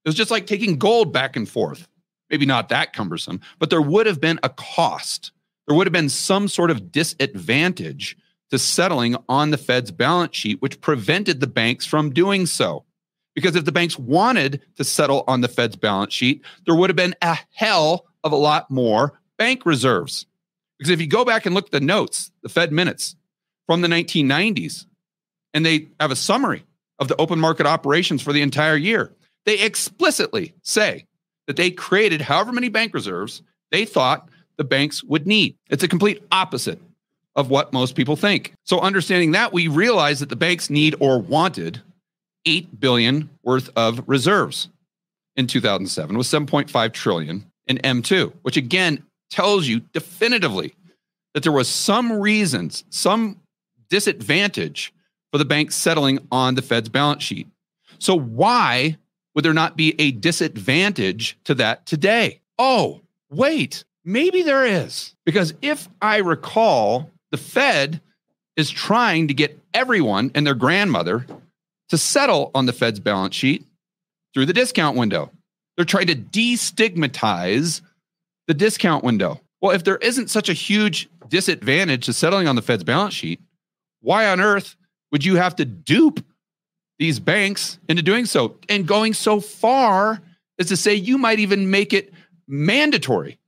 It 0.06 0.10
was 0.10 0.14
just 0.14 0.30
like 0.30 0.46
taking 0.46 0.78
gold 0.78 1.12
back 1.12 1.36
and 1.36 1.50
forth. 1.50 1.88
Maybe 2.30 2.46
not 2.46 2.70
that 2.70 2.94
cumbersome, 2.94 3.42
but 3.58 3.72
there 3.72 3.82
would 3.82 4.06
have 4.06 4.22
been 4.22 4.40
a 4.44 4.50
cost. 4.50 5.32
There 5.66 5.76
would 5.76 5.88
have 5.88 5.92
been 5.92 6.08
some 6.08 6.48
sort 6.48 6.70
of 6.70 6.92
disadvantage 6.92 8.16
to 8.52 8.60
settling 8.60 9.16
on 9.28 9.50
the 9.50 9.58
Fed's 9.58 9.90
balance 9.90 10.36
sheet, 10.38 10.62
which 10.62 10.80
prevented 10.80 11.40
the 11.40 11.48
banks 11.48 11.84
from 11.84 12.14
doing 12.14 12.46
so. 12.46 12.86
Because 13.34 13.56
if 13.56 13.66
the 13.66 13.72
banks 13.72 13.98
wanted 13.98 14.62
to 14.76 14.84
settle 14.84 15.24
on 15.28 15.42
the 15.42 15.48
Fed's 15.48 15.76
balance 15.76 16.14
sheet, 16.14 16.44
there 16.68 16.76
would 16.76 16.92
have 16.92 16.96
been 16.96 17.16
a 17.24 17.40
hell 17.56 18.06
of 18.24 18.32
a 18.32 18.36
lot 18.36 18.70
more 18.70 19.20
bank 19.40 19.66
reserves. 19.66 20.28
Because 20.78 20.92
if 20.92 21.02
you 21.02 21.08
go 21.08 21.26
back 21.26 21.48
and 21.48 21.56
look 21.56 21.66
at 21.66 21.72
the 21.72 21.80
notes, 21.80 22.32
the 22.44 22.50
Fed 22.50 22.72
minutes, 22.72 23.16
from 23.68 23.82
the 23.82 23.88
1990s, 23.88 24.86
and 25.54 25.66
they 25.66 25.88
have 26.00 26.12
a 26.12 26.16
summary 26.16 26.64
of 27.00 27.08
the 27.08 27.16
open 27.18 27.40
market 27.40 27.68
operations 27.68 28.22
for 28.22 28.34
the 28.34 28.42
entire 28.42 28.76
year. 28.76 29.14
They 29.46 29.60
explicitly 29.60 30.56
say 30.64 31.06
that 31.46 31.56
they 31.56 31.70
created 31.70 32.22
however 32.22 32.52
many 32.52 32.70
bank 32.70 32.94
reserves 32.94 33.44
they 33.72 33.86
thought 33.86 34.30
the 34.58 34.64
banks 34.64 35.04
would 35.04 35.28
need. 35.28 35.56
It's 35.70 35.84
a 35.84 35.88
complete 35.88 36.24
opposite 36.32 36.82
of 37.36 37.50
what 37.50 37.72
most 37.72 37.96
people 37.96 38.16
think. 38.16 38.54
So 38.64 38.80
understanding 38.80 39.32
that, 39.32 39.54
we 39.54 39.68
realize 39.68 40.20
that 40.22 40.30
the 40.30 40.36
banks 40.36 40.70
need 40.70 40.96
or 41.00 41.20
wanted 41.20 41.82
8 42.46 42.80
billion 42.80 43.30
worth 43.44 43.70
of 43.76 44.04
reserves 44.08 44.70
in 45.36 45.46
2007 45.48 46.18
with 46.18 46.26
7.5 46.26 46.94
trillion 46.94 47.46
in 47.68 47.78
M2, 47.78 48.34
which 48.42 48.58
again 48.58 49.04
tells 49.30 49.68
you 49.68 49.82
definitively 49.94 50.74
that 51.34 51.44
there 51.44 51.52
was 51.52 51.68
some 51.68 52.12
reasons, 52.12 52.84
some 52.90 53.40
disadvantage 53.90 54.94
for 55.32 55.38
the 55.38 55.46
banks 55.46 55.76
settling 55.76 56.20
on 56.32 56.56
the 56.56 56.62
Fed's 56.62 56.90
balance 56.90 57.24
sheet. 57.24 57.48
So, 58.00 58.18
why 58.18 58.98
would 59.36 59.46
there 59.46 59.54
not 59.54 59.78
be 59.78 60.00
a 60.00 60.12
disadvantage 60.12 61.38
to 61.46 61.56
that 61.56 61.86
today? 61.86 62.42
Oh, 62.58 63.02
wait, 63.30 63.84
maybe 64.04 64.42
there 64.42 64.66
is. 64.66 65.16
Because 65.26 65.54
if 65.62 65.88
I 66.02 66.18
recall, 66.18 67.12
the 67.32 67.38
Fed 67.38 68.02
is 68.56 68.70
trying 68.70 69.28
to 69.28 69.34
get 69.34 69.60
everyone 69.74 70.32
and 70.34 70.46
their 70.46 70.56
grandmother 70.56 71.26
to 71.90 71.98
settle 71.98 72.52
on 72.56 72.66
the 72.66 72.74
Fed's 72.74 73.00
balance 73.00 73.36
sheet 73.36 73.66
through 74.34 74.46
the 74.46 74.54
discount 74.54 74.98
window. 74.98 75.32
They're 75.76 75.86
trying 75.86 76.08
to 76.08 76.16
destigmatize 76.16 77.82
the 78.48 78.54
discount 78.54 79.04
window. 79.04 79.40
Well, 79.62 79.74
if 79.74 79.84
there 79.84 79.98
isn't 79.98 80.30
such 80.30 80.50
a 80.50 80.54
huge 80.54 81.10
disadvantage 81.28 82.06
to 82.06 82.14
settling 82.14 82.48
on 82.48 82.56
the 82.56 82.62
Fed's 82.62 82.84
balance 82.84 83.14
sheet, 83.14 83.40
why 84.02 84.28
on 84.28 84.40
earth 84.40 84.76
would 85.12 85.26
you 85.26 85.36
have 85.36 85.56
to 85.58 85.66
dupe 85.66 86.24
these 87.00 87.20
banks 87.20 87.80
into 87.88 88.02
doing 88.02 88.26
so? 88.26 88.58
And 88.70 88.88
going 88.88 89.14
so 89.14 89.40
far 89.40 90.22
as 90.60 90.68
to 90.68 90.78
say 90.78 90.96
you 90.96 91.18
might 91.18 91.40
even 91.40 91.70
make 91.70 91.94
it 91.94 92.14
mandatory 92.48 93.40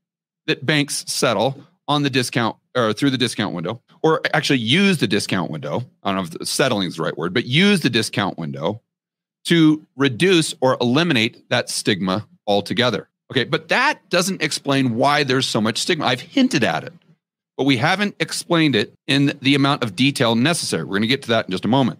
that 0.48 0.66
banks 0.66 1.06
settle 1.08 1.64
on 1.88 2.04
the 2.04 2.10
discount 2.10 2.56
or 2.76 2.94
through 2.94 3.10
the 3.10 3.18
discount 3.18 3.56
window, 3.56 3.82
or 4.04 4.22
actually 4.34 4.60
use 4.60 5.00
the 5.00 5.08
discount 5.08 5.50
window. 5.50 5.84
I 6.04 6.14
don't 6.14 6.32
know 6.32 6.38
if 6.40 6.48
settling 6.48 6.88
is 6.88 6.98
the 6.98 7.04
right 7.04 7.18
word, 7.18 7.34
but 7.34 7.46
use 7.46 7.82
the 7.82 7.90
discount 7.90 8.38
window 8.38 8.82
to 9.46 9.86
reduce 9.96 10.54
or 10.62 10.78
eliminate 10.80 11.50
that 11.50 11.70
stigma 11.70 12.28
altogether. 12.46 13.10
Okay, 13.32 13.44
but 13.44 13.70
that 13.70 14.10
doesn't 14.10 14.42
explain 14.42 14.96
why 14.96 15.24
there's 15.24 15.48
so 15.48 15.62
much 15.62 15.80
stigma. 15.80 16.06
I've 16.06 16.22
hinted 16.22 16.64
at 16.64 16.84
it 16.84 16.94
but 17.60 17.66
we 17.66 17.76
haven't 17.76 18.16
explained 18.22 18.74
it 18.74 18.94
in 19.06 19.38
the 19.42 19.54
amount 19.54 19.84
of 19.84 19.94
detail 19.94 20.34
necessary. 20.34 20.86
We're 20.86 20.92
going 20.92 21.02
to 21.02 21.08
get 21.08 21.24
to 21.24 21.28
that 21.28 21.48
in 21.48 21.52
just 21.52 21.66
a 21.66 21.68
moment. 21.68 22.00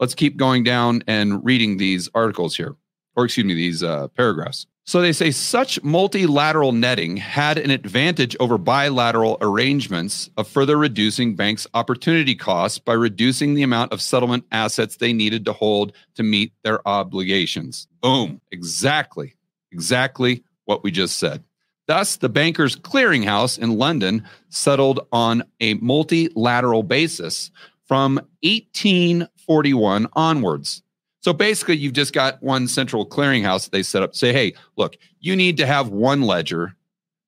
Let's 0.00 0.14
keep 0.14 0.38
going 0.38 0.64
down 0.64 1.02
and 1.06 1.44
reading 1.44 1.76
these 1.76 2.08
articles 2.14 2.56
here, 2.56 2.74
or 3.14 3.26
excuse 3.26 3.44
me, 3.44 3.52
these 3.52 3.82
uh, 3.82 4.08
paragraphs. 4.16 4.66
So 4.86 5.02
they 5.02 5.12
say 5.12 5.30
such 5.30 5.82
multilateral 5.82 6.72
netting 6.72 7.18
had 7.18 7.58
an 7.58 7.70
advantage 7.70 8.34
over 8.40 8.56
bilateral 8.56 9.36
arrangements 9.42 10.30
of 10.38 10.48
further 10.48 10.78
reducing 10.78 11.36
banks' 11.36 11.66
opportunity 11.74 12.34
costs 12.34 12.78
by 12.78 12.94
reducing 12.94 13.52
the 13.52 13.62
amount 13.62 13.92
of 13.92 14.00
settlement 14.00 14.46
assets 14.52 14.96
they 14.96 15.12
needed 15.12 15.44
to 15.44 15.52
hold 15.52 15.92
to 16.14 16.22
meet 16.22 16.54
their 16.62 16.80
obligations. 16.88 17.88
Boom. 18.00 18.40
Exactly. 18.52 19.34
Exactly 19.70 20.42
what 20.64 20.82
we 20.82 20.90
just 20.90 21.18
said. 21.18 21.44
Thus, 21.86 22.16
the 22.16 22.28
Bankers 22.28 22.76
Clearinghouse 22.76 23.58
in 23.58 23.76
London 23.76 24.26
settled 24.48 25.06
on 25.12 25.42
a 25.60 25.74
multilateral 25.74 26.82
basis 26.82 27.50
from 27.86 28.14
1841 28.42 30.06
onwards. 30.14 30.82
So 31.20 31.32
basically, 31.32 31.76
you've 31.76 31.92
just 31.92 32.12
got 32.12 32.42
one 32.42 32.68
central 32.68 33.06
clearinghouse 33.06 33.70
they 33.70 33.82
set 33.82 34.02
up. 34.02 34.14
Say, 34.14 34.32
hey, 34.32 34.54
look, 34.76 34.96
you 35.20 35.36
need 35.36 35.56
to 35.58 35.66
have 35.66 35.88
one 35.88 36.22
ledger 36.22 36.74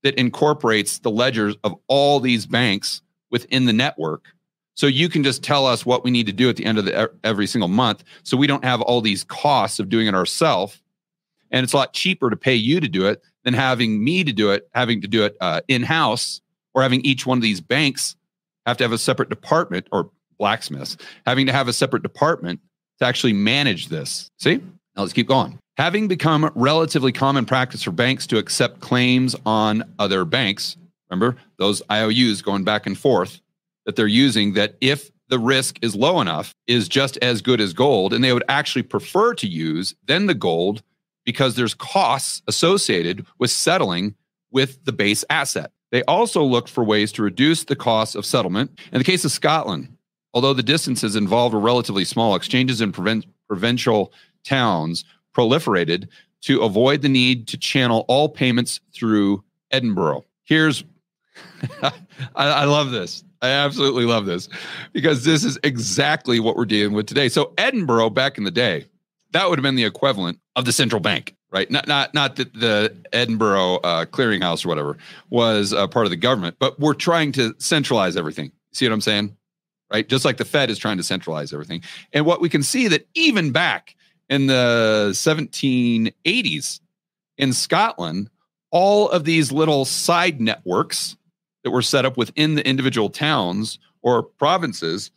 that 0.03 0.14
incorporates 0.14 0.99
the 0.99 1.11
ledgers 1.11 1.57
of 1.64 1.75
all 1.87 2.21
these 2.21 2.47
banks 2.47 3.03
within 3.31 3.64
the 3.64 3.73
network. 3.73 4.27
So 4.75 4.87
you 4.87 5.09
can 5.09 5.25
just 5.25 5.42
tell 5.42 5.66
us 5.66 5.87
what 5.87 6.05
we 6.05 6.11
need 6.11 6.27
to 6.27 6.33
do 6.33 6.51
at 6.51 6.57
the 6.57 6.66
end 6.66 6.79
of 6.79 6.85
the, 6.85 7.11
every 7.25 7.47
single 7.47 7.69
month. 7.69 8.05
So 8.23 8.37
we 8.37 8.47
don't 8.47 8.64
have 8.64 8.83
all 8.83 9.01
these 9.01 9.25
costs 9.25 9.79
of 9.79 9.88
doing 9.88 10.07
it 10.07 10.14
ourselves. 10.14 10.83
And 11.51 11.64
it's 11.64 11.73
a 11.73 11.77
lot 11.77 11.95
cheaper 11.95 12.29
to 12.29 12.37
pay 12.37 12.55
you 12.55 12.81
to 12.81 12.88
do 12.88 13.07
it 13.07 13.23
than 13.47 13.55
having 13.55 14.05
me 14.05 14.25
to 14.25 14.33
do 14.33 14.51
it, 14.51 14.69
having 14.75 15.01
to 15.01 15.09
do 15.09 15.25
it 15.25 15.37
uh, 15.41 15.61
in 15.69 15.85
house, 15.85 16.43
or 16.75 16.83
having 16.83 17.01
each 17.03 17.25
one 17.25 17.39
of 17.39 17.43
these 17.43 17.61
banks 17.63 18.17
have 18.67 18.77
to 18.77 18.85
have 18.85 18.93
a 18.93 18.99
separate 18.99 19.31
department 19.31 19.87
or 19.93 20.11
blacksmiths 20.37 20.99
having 21.25 21.47
to 21.47 21.53
have 21.53 21.69
a 21.69 21.73
separate 21.73 22.03
department 22.03 22.61
to 22.99 23.07
actually 23.07 23.33
manage 23.33 23.89
this. 23.89 24.31
See? 24.37 24.57
Now 24.57 25.03
let's 25.03 25.13
keep 25.13 25.29
going. 25.29 25.59
Having 25.79 26.09
become 26.09 26.51
relatively 26.55 27.13
common 27.13 27.47
practice 27.47 27.83
for 27.83 27.93
banks 27.93 28.27
to 28.27 28.39
accept 28.39 28.81
claims 28.81 29.37
on 29.47 29.85
other 29.99 30.25
banks, 30.25 30.77
remember 31.09 31.39
those 31.59 31.83
IOUs 31.91 32.43
going 32.43 32.65
back 32.65 32.87
and 32.87 32.99
forth 32.99 33.41
that 33.85 33.95
they're 33.95 34.07
using, 34.07 34.55
that 34.55 34.75
if 34.81 35.11
the 35.29 35.39
risk 35.39 35.79
is 35.83 35.95
low 35.95 36.21
enough, 36.21 36.53
is 36.67 36.89
just 36.89 37.17
as 37.19 37.43
good 37.43 37.61
as 37.61 37.73
gold, 37.73 38.13
and 38.13 38.25
they 38.25 38.33
would 38.33 38.45
actually 38.49 38.83
prefer 38.83 39.35
to 39.35 39.47
use 39.47 39.95
then 40.07 40.27
the 40.27 40.35
gold 40.35 40.83
because 41.27 41.57
there's 41.57 41.75
costs 41.75 42.41
associated 42.49 43.27
with 43.39 43.51
settling 43.51 44.15
with 44.51 44.83
the 44.87 44.93
base 44.93 45.25
asset. 45.29 45.73
They 45.91 46.03
also 46.05 46.43
looked 46.43 46.71
for 46.71 46.83
ways 46.83 47.12
to 47.12 47.23
reduce 47.23 47.65
the 47.65 47.77
cost 47.77 48.15
of 48.15 48.25
settlement. 48.25 48.79
In 48.93 48.99
the 48.99 49.05
case 49.05 49.25
of 49.25 49.33
Scotland, 49.33 49.95
although 50.33 50.55
the 50.55 50.62
distances 50.62 51.17
involved 51.17 51.53
were 51.53 51.61
relatively 51.61 52.05
small, 52.05 52.35
exchanges 52.35 52.81
in 52.81 52.93
provincial 52.93 54.12
towns 54.45 55.05
proliferated 55.37 56.09
to 56.43 56.62
avoid 56.62 57.03
the 57.03 57.09
need 57.09 57.49
to 57.49 57.59
channel 57.59 58.05
all 58.09 58.29
payments 58.29 58.81
through 58.95 59.43
Edinburgh. 59.71 60.25
Here's, 60.45 60.85
I, 61.83 61.93
I 62.37 62.65
love 62.65 62.93
this. 62.93 63.25
I 63.43 63.49
absolutely 63.49 64.05
love 64.05 64.27
this 64.27 64.49
because 64.93 65.25
this 65.25 65.45
is 65.45 65.59
exactly 65.62 66.41
what 66.41 66.57
we're 66.57 66.65
dealing 66.65 66.95
with 66.95 67.07
today. 67.07 67.29
So, 67.29 67.53
Edinburgh 67.59 68.11
back 68.11 68.39
in 68.39 68.45
the 68.45 68.51
day, 68.51 68.87
that 69.33 69.49
would 69.49 69.59
have 69.59 69.62
been 69.62 69.77
the 69.77 69.85
equivalent 69.85 70.39
of 70.55 70.65
the 70.65 70.73
central 70.73 71.01
bank, 71.01 71.35
right? 71.51 71.71
Not 71.71 71.87
not 71.87 72.15
not 72.15 72.37
that 72.37 72.55
the 72.55 72.95
Edinburgh 73.12 73.77
uh, 73.77 74.05
clearinghouse 74.07 74.65
or 74.65 74.69
whatever 74.69 74.97
was 75.31 75.73
a 75.73 75.89
part 75.89 76.07
of 76.07 76.11
the 76.11 76.17
government, 76.17 76.57
but 76.59 76.79
we're 76.79 76.95
trying 76.95 77.33
to 77.33 77.55
centralize 77.59 78.17
everything. 78.17 78.53
See 78.73 78.87
what 78.87 78.93
I'm 78.93 79.01
saying? 79.01 79.37
Right? 79.93 80.09
Just 80.09 80.25
like 80.25 80.37
the 80.37 80.45
Fed 80.45 80.71
is 80.71 80.79
trying 80.79 80.97
to 80.97 81.03
centralize 81.05 81.53
everything. 81.53 81.83
And 82.12 82.27
what 82.27 82.41
we 82.41 82.49
can 82.49 82.62
see 82.62 82.89
that 82.89 83.07
even 83.15 83.53
back 83.53 83.95
in 84.29 84.49
the 84.49 85.11
1780s 85.12 86.81
in 87.39 87.53
Scotland, 87.53 88.31
all 88.71 89.09
of 89.11 89.25
these 89.25 89.53
little 89.53 89.85
side 89.85 90.41
networks 90.41 91.17
that 91.62 91.71
were 91.71 91.83
set 91.83 92.05
up 92.05 92.17
within 92.17 92.57
the 92.57 92.67
individual 92.67 93.09
towns 93.09 93.79
or 94.03 94.23
provinces 94.23 95.11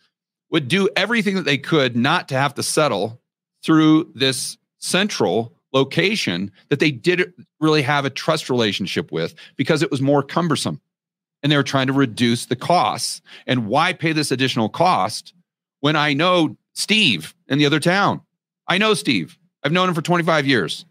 would 0.51 0.67
do 0.67 0.89
everything 0.95 1.35
that 1.35 1.45
they 1.45 1.57
could 1.57 1.95
not 1.95 2.29
to 2.29 2.35
have 2.35 2.53
to 2.55 2.63
settle 2.63 3.19
through 3.63 4.09
this 4.15 4.57
central 4.77 5.53
location 5.73 6.51
that 6.69 6.79
they 6.79 6.91
didn't 6.91 7.33
really 7.59 7.81
have 7.81 8.05
a 8.05 8.09
trust 8.09 8.49
relationship 8.49 9.11
with 9.11 9.35
because 9.55 9.81
it 9.81 9.91
was 9.91 10.01
more 10.01 10.23
cumbersome 10.23 10.81
and 11.43 11.51
they 11.51 11.57
were 11.57 11.63
trying 11.63 11.87
to 11.87 11.93
reduce 11.93 12.47
the 12.47 12.55
costs. 12.55 13.21
And 13.45 13.67
why 13.67 13.93
pay 13.93 14.13
this 14.13 14.31
additional 14.31 14.69
cost 14.69 15.33
when 15.79 15.95
I 15.95 16.13
know 16.13 16.57
Steve 16.79 17.35
in 17.49 17.57
the 17.57 17.65
other 17.65 17.79
town. 17.79 18.21
I 18.67 18.77
know 18.77 18.93
Steve. 18.93 19.37
I've 19.63 19.73
known 19.73 19.89
him 19.89 19.95
for 19.95 20.01
25 20.01 20.47
years. 20.47 20.85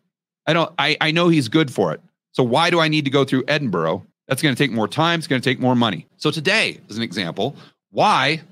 I 0.46 0.52
don't 0.52 0.72
I, 0.78 0.96
I 1.00 1.10
know 1.10 1.28
he's 1.28 1.48
good 1.48 1.72
for 1.72 1.92
it. 1.92 2.00
So 2.32 2.42
why 2.42 2.70
do 2.70 2.78
I 2.78 2.88
need 2.88 3.06
to 3.06 3.10
go 3.10 3.24
through 3.24 3.44
Edinburgh? 3.48 4.04
That's 4.26 4.42
going 4.42 4.54
to 4.54 4.62
take 4.62 4.70
more 4.70 4.86
time, 4.86 5.18
it's 5.18 5.26
going 5.26 5.40
to 5.40 5.50
take 5.50 5.58
more 5.58 5.74
money. 5.74 6.06
So 6.18 6.30
today, 6.30 6.78
as 6.90 6.98
an 6.98 7.02
example, 7.02 7.56
why 7.90 8.42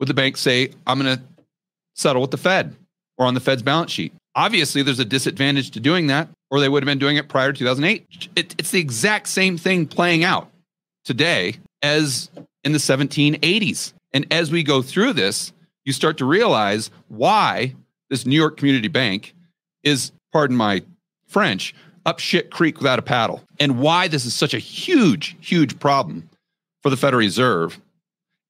would 0.00 0.08
the 0.08 0.14
bank 0.14 0.36
say, 0.36 0.70
I'm 0.86 1.00
going 1.00 1.16
to 1.16 1.22
settle 1.94 2.22
with 2.22 2.32
the 2.32 2.36
Fed 2.36 2.74
or 3.18 3.26
on 3.26 3.34
the 3.34 3.40
Fed's 3.40 3.62
balance 3.62 3.90
sheet? 3.90 4.12
Obviously, 4.34 4.82
there's 4.82 4.98
a 4.98 5.04
disadvantage 5.04 5.70
to 5.72 5.80
doing 5.80 6.06
that, 6.06 6.28
or 6.50 6.60
they 6.60 6.68
would 6.68 6.82
have 6.82 6.86
been 6.86 6.98
doing 6.98 7.16
it 7.16 7.28
prior 7.28 7.52
to 7.52 7.58
2008. 7.58 8.28
It, 8.34 8.54
it's 8.58 8.70
the 8.70 8.80
exact 8.80 9.28
same 9.28 9.58
thing 9.58 9.86
playing 9.86 10.24
out 10.24 10.50
today 11.04 11.56
as 11.82 12.30
in 12.64 12.72
the 12.72 12.78
1780s. 12.78 13.92
And 14.12 14.26
as 14.30 14.50
we 14.50 14.62
go 14.62 14.82
through 14.82 15.14
this, 15.14 15.52
you 15.84 15.92
start 15.92 16.18
to 16.18 16.24
realize 16.24 16.90
why 17.08 17.74
this 18.08 18.26
New 18.26 18.36
York 18.36 18.56
Community 18.56 18.88
Bank 18.88 19.34
is, 19.82 20.12
pardon 20.32 20.56
my 20.56 20.82
French, 21.26 21.74
up 22.06 22.18
shit 22.18 22.50
creek 22.50 22.78
without 22.78 22.98
a 22.98 23.02
paddle, 23.02 23.42
and 23.58 23.80
why 23.80 24.08
this 24.08 24.24
is 24.24 24.34
such 24.34 24.54
a 24.54 24.58
huge, 24.58 25.36
huge 25.40 25.78
problem 25.78 26.28
for 26.82 26.90
the 26.90 26.96
Federal 26.96 27.20
Reserve. 27.20 27.80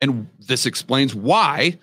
And 0.00 0.28
this 0.40 0.66
explains 0.66 1.14
why 1.14 1.78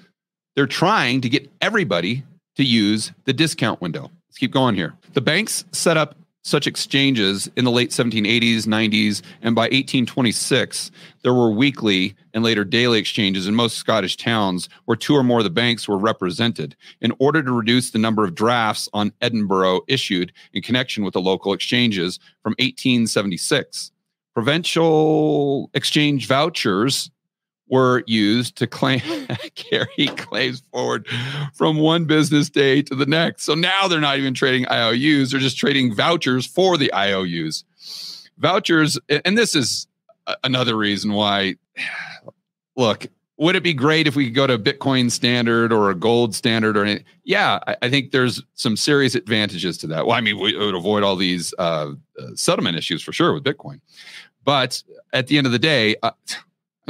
they're 0.56 0.68
trying 0.68 1.22
to 1.22 1.30
get 1.30 1.50
everybody 1.62 2.24
to 2.60 2.66
use 2.66 3.14
the 3.24 3.32
discount 3.32 3.80
window. 3.80 4.12
Let's 4.28 4.38
keep 4.38 4.52
going 4.52 4.76
here. 4.76 4.94
The 5.14 5.22
banks 5.22 5.64
set 5.72 5.96
up 5.96 6.16
such 6.42 6.68
exchanges 6.68 7.50
in 7.56 7.64
the 7.64 7.72
late 7.72 7.92
1780s, 7.92 8.64
90s, 8.64 9.22
and 9.42 9.56
by 9.56 9.64
1826, 9.64 10.92
there 11.24 11.34
were 11.34 11.52
weekly 11.52 12.16
and 12.34 12.44
later 12.44 12.66
daily 12.66 13.00
exchanges 13.00 13.48
in 13.48 13.56
most 13.56 13.78
Scottish 13.78 14.18
towns 14.18 14.68
where 14.86 14.98
two 14.98 15.16
or 15.16 15.24
more 15.24 15.38
of 15.38 15.46
the 15.46 15.50
banks 15.50 15.88
were 15.88 15.98
represented 15.98 16.76
in 17.00 17.14
order 17.20 17.42
to 17.42 17.52
reduce 17.54 17.92
the 17.92 17.98
number 17.98 18.26
of 18.26 18.36
drafts 18.36 18.90
on 18.92 19.14
Edinburgh 19.22 19.80
issued 19.88 20.34
in 20.52 20.62
connection 20.62 21.06
with 21.06 21.14
the 21.14 21.22
local 21.22 21.54
exchanges 21.54 22.20
from 22.44 22.52
1876. 22.60 23.92
Provincial 24.34 25.70
exchange 25.74 26.28
vouchers 26.28 27.10
were 27.70 28.04
used 28.08 28.56
to 28.58 28.68
claim 28.68 29.02
carry 29.56 30.08
claims 30.18 30.64
forward 30.72 31.08
from 31.54 31.78
one 31.78 32.06
business 32.06 32.50
day 32.50 32.82
to 32.82 32.96
the 32.96 33.06
next. 33.06 33.44
So 33.44 33.54
now 33.56 33.88
they're 33.88 34.00
not 34.00 34.18
even 34.18 34.34
trading 34.34 34.66
IOUs, 34.70 35.32
they're 35.32 35.40
just 35.40 35.58
trading 35.58 35.94
vouchers 35.94 36.46
for 36.46 36.78
the 36.78 36.92
IOUs. 36.94 37.64
Vouchers, 38.38 38.98
and 39.10 39.38
this 39.38 39.56
is 39.56 39.88
another 40.44 40.76
reason 40.76 41.14
why 41.14 41.56
look, 42.76 43.08
would 43.40 43.56
it 43.56 43.64
be 43.64 43.74
great 43.74 44.06
if 44.06 44.18
we 44.18 44.26
could 44.26 44.36
go 44.36 44.48
to 44.48 44.54
a 44.54 44.60
Bitcoin 44.60 45.10
standard 45.10 45.72
or 45.72 45.90
a 45.90 45.96
gold 45.96 46.36
standard 46.36 46.76
or 46.76 46.84
anything? 46.84 47.06
Yeah, 47.24 47.60
I, 47.82 47.90
think 47.90 48.12
there's 48.12 48.44
some 48.56 48.76
serious 48.76 49.16
advantages 49.16 49.78
to 49.80 49.88
that. 49.88 50.06
Well, 50.06 50.16
I 50.16 50.20
mean, 50.20 50.38
we 50.38 50.58
would 50.58 50.76
avoid 50.76 51.04
all 51.04 51.16
these 51.16 51.54
uh, 51.58 51.94
uh, 52.20 52.28
settlement 52.36 52.76
issues 52.78 53.02
for 53.02 53.14
sure 53.14 53.34
with 53.34 53.46
Bitcoin. 53.46 53.80
But 54.44 54.84
at 55.14 55.28
the 55.28 55.38
end 55.38 55.48
of 55.48 55.54
the 55.54 55.60
day, 55.60 55.96
uh, 56.04 56.12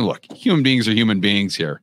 look, 0.05 0.25
human 0.31 0.63
beings 0.63 0.87
are 0.87 0.93
human 0.93 1.19
beings 1.19 1.55
here. 1.55 1.81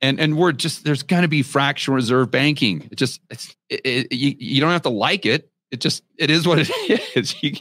And, 0.00 0.20
and 0.20 0.36
we're 0.36 0.52
just 0.52 0.84
there's 0.84 1.02
going 1.02 1.22
to 1.22 1.28
be 1.28 1.42
fractional 1.42 1.96
reserve 1.96 2.30
banking. 2.30 2.88
It 2.90 2.96
just 2.96 3.20
it's 3.30 3.56
it, 3.68 3.80
it, 3.84 4.12
you, 4.12 4.34
you 4.38 4.60
don't 4.60 4.70
have 4.70 4.82
to 4.82 4.90
like 4.90 5.24
it. 5.24 5.50
It 5.70 5.80
just 5.80 6.02
it 6.18 6.30
is 6.30 6.46
what 6.46 6.58
it 6.60 6.70
is. 7.16 7.34
You, 7.42 7.52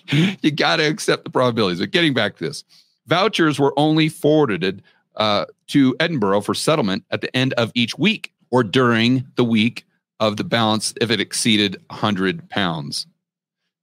you 0.42 0.52
got 0.52 0.78
to 0.78 0.84
accept 0.84 1.24
the 1.24 1.30
probabilities. 1.30 1.80
But 1.80 1.92
getting 1.92 2.14
back 2.14 2.38
to 2.38 2.44
this, 2.44 2.64
vouchers 3.08 3.60
were 3.60 3.74
only 3.78 4.10
forwarded 4.10 4.84
uh, 5.16 5.46
to 5.68 5.96
Edinburgh 6.00 6.42
for 6.42 6.54
settlement 6.54 7.06
at 7.12 7.22
the 7.22 7.36
end 7.36 7.54
of 7.54 7.72
each 7.76 7.98
week 7.98 8.34
or 8.52 8.64
during 8.64 9.26
the 9.36 9.44
week 9.44 9.86
of 10.20 10.38
the 10.38 10.44
balance 10.44 10.94
if 11.02 11.12
it 11.12 11.20
exceeded 11.20 11.82
100 11.90 12.50
pounds. 12.50 13.08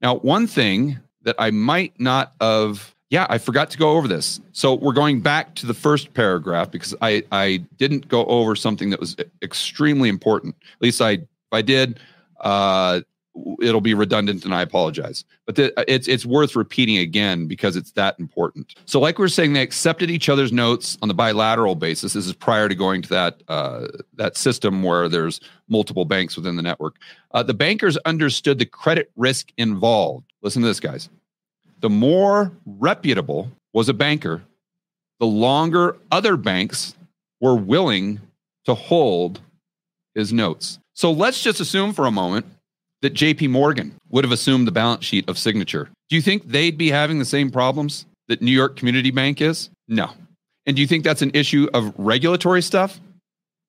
Now, 0.01 0.17
one 0.17 0.47
thing 0.47 0.99
that 1.23 1.37
I 1.39 1.51
might 1.51 1.99
not 2.01 2.33
have 2.41 2.95
yeah, 3.11 3.27
I 3.29 3.39
forgot 3.39 3.71
to 3.71 3.79
go 3.79 3.91
over 3.91 4.07
this. 4.07 4.41
So 4.53 4.75
we're 4.75 4.93
going 4.93 5.21
back 5.21 5.57
to 5.57 5.67
the 5.67 5.75
first 5.75 6.15
paragraph 6.15 6.71
because 6.71 6.95
I 7.03 7.25
I 7.33 7.65
didn't 7.77 8.09
go 8.09 8.25
over 8.27 8.55
something 8.55 8.91
that 8.91 9.01
was 9.01 9.17
extremely 9.43 10.09
important. 10.09 10.55
At 10.77 10.83
least 10.83 11.03
I 11.03 11.11
if 11.13 11.27
I 11.53 11.63
did, 11.63 11.99
uh, 12.41 13.01
it'll 13.61 13.81
be 13.81 13.95
redundant, 13.95 14.45
and 14.45 14.55
I 14.55 14.63
apologize. 14.63 15.25
But 15.45 15.57
the, 15.57 15.93
it's 15.93 16.07
it's 16.07 16.25
worth 16.25 16.55
repeating 16.55 16.99
again 16.99 17.49
because 17.49 17.75
it's 17.75 17.91
that 17.93 18.17
important. 18.21 18.77
So, 18.85 19.01
like 19.01 19.19
we 19.19 19.25
are 19.25 19.29
saying, 19.29 19.55
they 19.55 19.63
accepted 19.63 20.09
each 20.09 20.29
other's 20.29 20.53
notes 20.53 20.97
on 21.03 21.09
the 21.09 21.15
bilateral 21.15 21.75
basis. 21.75 22.13
This 22.13 22.27
is 22.27 22.33
prior 22.33 22.69
to 22.69 22.77
going 22.77 23.03
to 23.03 23.09
that 23.09 23.43
uh, 23.49 23.89
that 24.15 24.37
system 24.37 24.85
where 24.85 25.09
there's 25.09 25.41
multiple 25.69 26.05
banks 26.05 26.37
within 26.37 26.55
the 26.55 26.63
network. 26.63 26.97
Uh, 27.33 27.43
the 27.43 27.55
bankers 27.55 27.97
understood 27.99 28.61
the 28.61 28.67
credit 28.67 29.11
risk 29.17 29.53
involved. 29.57 30.33
Listen 30.43 30.63
to 30.63 30.69
this, 30.69 30.79
guys 30.79 31.09
the 31.81 31.91
more 31.91 32.53
reputable 32.65 33.51
was 33.73 33.89
a 33.89 33.95
banker, 33.95 34.43
the 35.19 35.27
longer 35.27 35.97
other 36.11 36.37
banks 36.37 36.95
were 37.41 37.55
willing 37.55 38.21
to 38.65 38.75
hold 38.75 39.41
his 40.15 40.33
notes. 40.33 40.79
So 40.95 41.13
let's 41.13 41.43
just 41.43 41.61
assume 41.61 41.93
for 41.93 42.07
a 42.07 42.11
moment 42.11 42.47
that 43.03 43.15
JP 43.15 43.51
Morgan 43.51 43.95
would 44.11 44.25
have 44.25 44.33
assumed 44.33 44.67
the 44.67 44.73
balance 44.73 45.05
sheet 45.05 45.29
of 45.29 45.39
Signature. 45.39 45.89
Do 46.09 46.17
you 46.17 46.23
think 46.23 46.47
they'd 46.47 46.77
be 46.77 46.91
having 46.91 47.19
the 47.19 47.25
same 47.25 47.51
problems 47.51 48.07
that 48.29 48.43
New 48.43 48.51
York 48.51 48.77
Community 48.77 49.11
Bank 49.11 49.41
is? 49.41 49.71
No. 49.89 50.11
And 50.67 50.77
do 50.77 50.83
you 50.83 50.89
think 50.89 51.05
that's 51.05 51.23
an 51.23 51.31
issue 51.33 51.69
of 51.73 51.95
regulatory 51.97 52.63
stuff? 52.63 53.01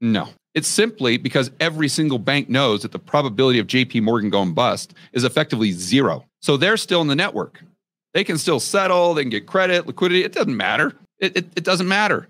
No. 0.01 0.27
It's 0.53 0.67
simply 0.67 1.17
because 1.17 1.49
every 1.61 1.87
single 1.87 2.19
bank 2.19 2.49
knows 2.49 2.81
that 2.81 2.91
the 2.91 2.99
probability 2.99 3.59
of 3.59 3.67
JP 3.67 4.01
Morgan 4.03 4.29
going 4.29 4.53
bust 4.53 4.93
is 5.13 5.23
effectively 5.23 5.71
zero. 5.71 6.25
So 6.41 6.57
they're 6.57 6.77
still 6.77 7.01
in 7.01 7.07
the 7.07 7.15
network. 7.15 7.63
They 8.13 8.23
can 8.23 8.37
still 8.37 8.59
settle, 8.59 9.13
they 9.13 9.23
can 9.23 9.29
get 9.29 9.47
credit, 9.47 9.87
liquidity. 9.87 10.23
It 10.23 10.33
doesn't 10.33 10.55
matter. 10.55 10.93
It, 11.19 11.37
it, 11.37 11.45
it 11.55 11.63
doesn't 11.63 11.87
matter. 11.87 12.27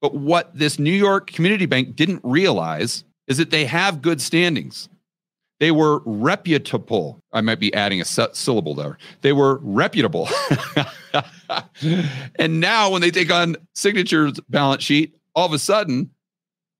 But 0.00 0.14
what 0.14 0.56
this 0.56 0.78
New 0.78 0.92
York 0.92 1.30
Community 1.30 1.66
Bank 1.66 1.94
didn't 1.94 2.20
realize 2.24 3.04
is 3.28 3.38
that 3.38 3.50
they 3.50 3.66
have 3.66 4.02
good 4.02 4.20
standings. 4.20 4.88
They 5.60 5.70
were 5.70 6.00
reputable. 6.06 7.20
I 7.32 7.42
might 7.42 7.60
be 7.60 7.72
adding 7.74 8.00
a 8.00 8.04
syllable 8.04 8.74
there. 8.74 8.96
They 9.20 9.34
were 9.34 9.60
reputable. 9.62 10.28
and 12.36 12.60
now, 12.60 12.90
when 12.90 13.02
they 13.02 13.10
take 13.10 13.30
on 13.30 13.56
Signature's 13.74 14.40
balance 14.48 14.82
sheet, 14.82 15.14
all 15.34 15.44
of 15.46 15.52
a 15.52 15.58
sudden, 15.58 16.10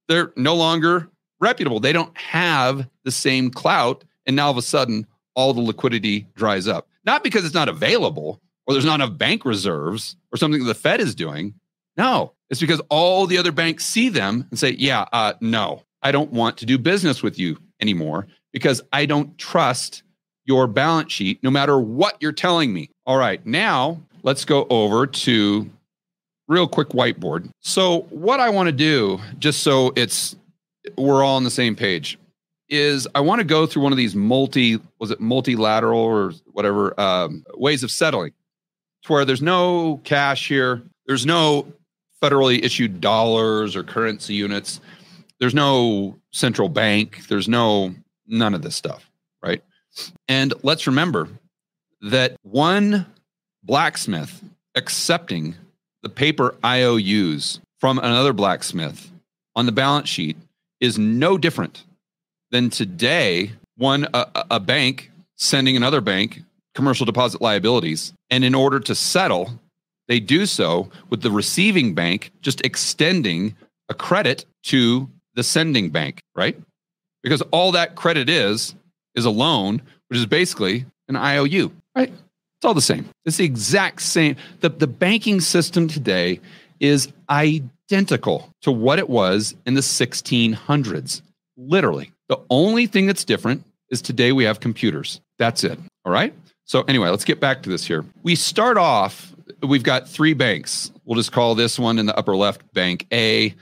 they're 0.08 0.32
no 0.34 0.54
longer 0.54 1.10
reputable. 1.40 1.78
They 1.78 1.92
don't 1.92 2.16
have 2.16 2.88
the 3.04 3.10
same 3.10 3.50
clout. 3.50 4.02
And 4.24 4.34
now, 4.34 4.46
all 4.46 4.52
of 4.52 4.56
a 4.56 4.62
sudden, 4.62 5.06
all 5.34 5.52
the 5.52 5.60
liquidity 5.60 6.26
dries 6.34 6.66
up. 6.66 6.88
Not 7.04 7.24
because 7.24 7.44
it's 7.44 7.54
not 7.54 7.68
available 7.68 8.40
or 8.66 8.74
there's 8.74 8.84
not 8.84 8.96
enough 8.96 9.16
bank 9.16 9.44
reserves 9.44 10.16
or 10.32 10.36
something 10.36 10.64
the 10.64 10.74
Fed 10.74 11.00
is 11.00 11.14
doing. 11.14 11.54
No, 11.96 12.34
it's 12.50 12.60
because 12.60 12.80
all 12.88 13.26
the 13.26 13.38
other 13.38 13.52
banks 13.52 13.84
see 13.84 14.08
them 14.08 14.46
and 14.50 14.58
say, 14.58 14.70
yeah, 14.70 15.06
uh, 15.12 15.34
no, 15.40 15.82
I 16.02 16.12
don't 16.12 16.32
want 16.32 16.58
to 16.58 16.66
do 16.66 16.78
business 16.78 17.22
with 17.22 17.38
you 17.38 17.58
anymore 17.80 18.26
because 18.52 18.82
I 18.92 19.06
don't 19.06 19.36
trust 19.38 20.02
your 20.44 20.66
balance 20.66 21.12
sheet 21.12 21.42
no 21.42 21.50
matter 21.50 21.78
what 21.78 22.16
you're 22.20 22.32
telling 22.32 22.72
me. 22.72 22.90
All 23.06 23.16
right, 23.16 23.44
now 23.46 24.00
let's 24.22 24.44
go 24.44 24.66
over 24.70 25.06
to 25.06 25.70
real 26.48 26.66
quick 26.66 26.88
whiteboard. 26.88 27.50
So, 27.60 28.02
what 28.10 28.40
I 28.40 28.50
want 28.50 28.66
to 28.66 28.72
do, 28.72 29.20
just 29.38 29.62
so 29.62 29.92
it's 29.96 30.36
we're 30.96 31.22
all 31.22 31.36
on 31.36 31.44
the 31.44 31.50
same 31.50 31.76
page, 31.76 32.18
is 32.70 33.06
I 33.14 33.20
want 33.20 33.40
to 33.40 33.44
go 33.44 33.66
through 33.66 33.83
one 33.83 33.92
of 33.92 33.98
these 33.98 34.14
multi 34.14 34.78
was 34.98 35.11
it 35.11 35.20
multilateral 35.20 36.00
or 36.00 36.33
whatever 36.52 36.98
um, 36.98 37.44
ways 37.54 37.83
of 37.83 37.90
settling, 37.90 38.33
to 39.02 39.12
where 39.12 39.24
there's 39.24 39.42
no 39.42 40.00
cash 40.04 40.48
here, 40.48 40.83
there's 41.06 41.26
no 41.26 41.66
federally 42.22 42.64
issued 42.64 43.00
dollars 43.00 43.74
or 43.74 43.83
currency 43.83 44.35
units, 44.35 44.80
there's 45.40 45.54
no 45.54 46.16
central 46.33 46.68
bank, 46.68 47.26
there's 47.28 47.48
no 47.48 47.94
none 48.26 48.54
of 48.54 48.62
this 48.62 48.76
stuff, 48.76 49.11
right? 49.42 49.62
And 50.28 50.54
let's 50.62 50.87
remember 50.87 51.28
that 52.02 52.37
one 52.42 53.06
blacksmith 53.62 54.42
accepting 54.74 55.54
the 56.02 56.09
paper 56.09 56.54
IOUs 56.64 57.61
from 57.78 57.98
another 57.98 58.33
blacksmith 58.33 59.11
on 59.56 59.66
the 59.66 59.72
balance 59.72 60.09
sheet 60.09 60.37
is 60.80 60.98
no 60.98 61.37
different 61.37 61.85
than 62.50 62.70
today 62.70 63.52
one 63.76 64.06
a, 64.12 64.44
a 64.50 64.60
bank 64.60 65.10
sending 65.36 65.76
another 65.76 66.00
bank 66.00 66.42
commercial 66.74 67.06
deposit 67.06 67.40
liabilities. 67.40 68.12
And 68.30 68.44
in 68.44 68.54
order 68.54 68.80
to 68.80 68.94
settle 68.94 69.58
they 70.08 70.18
do 70.18 70.44
so 70.44 70.90
with 71.08 71.22
the 71.22 71.30
receiving 71.30 71.94
bank 71.94 72.32
just 72.40 72.60
extending 72.62 73.54
a 73.88 73.94
credit 73.94 74.44
to 74.64 75.08
the 75.34 75.42
sending 75.42 75.90
bank 75.90 76.20
right? 76.34 76.56
Because 77.22 77.42
all 77.52 77.72
that 77.72 77.94
credit 77.94 78.28
is 78.28 78.74
is 79.14 79.24
a 79.24 79.30
loan 79.30 79.82
which 80.08 80.18
is 80.18 80.26
basically 80.26 80.84
an 81.08 81.16
iou 81.16 81.72
right? 81.94 82.10
It's 82.10 82.64
all 82.64 82.74
the 82.74 82.82
same. 82.82 83.08
It's 83.24 83.38
the 83.38 83.44
exact 83.44 84.02
same. 84.02 84.36
The, 84.60 84.68
the 84.68 84.86
banking 84.86 85.40
system 85.40 85.88
today 85.88 86.40
is 86.78 87.10
identical 87.30 88.50
to 88.62 88.70
what 88.70 88.98
it 88.98 89.08
was 89.08 89.54
in 89.64 89.74
the 89.74 89.80
1600s 89.80 91.22
literally 91.56 92.12
The 92.30 92.40
only 92.48 92.86
thing 92.86 93.06
that's 93.06 93.24
different 93.24 93.66
is 93.90 94.00
today 94.00 94.30
we 94.30 94.44
have 94.44 94.60
computers. 94.60 95.20
That's 95.38 95.64
it. 95.64 95.76
All 96.04 96.12
right. 96.12 96.32
So, 96.64 96.82
anyway, 96.82 97.08
let's 97.08 97.24
get 97.24 97.40
back 97.40 97.64
to 97.64 97.70
this 97.70 97.84
here. 97.84 98.04
We 98.22 98.36
start 98.36 98.78
off, 98.78 99.34
we've 99.64 99.82
got 99.82 100.08
three 100.08 100.32
banks. 100.32 100.92
We'll 101.04 101.16
just 101.16 101.32
call 101.32 101.56
this 101.56 101.76
one 101.76 101.98
in 101.98 102.06
the 102.06 102.16
upper 102.16 102.36
left 102.36 102.72
Bank 102.72 103.08
A. 103.12 103.52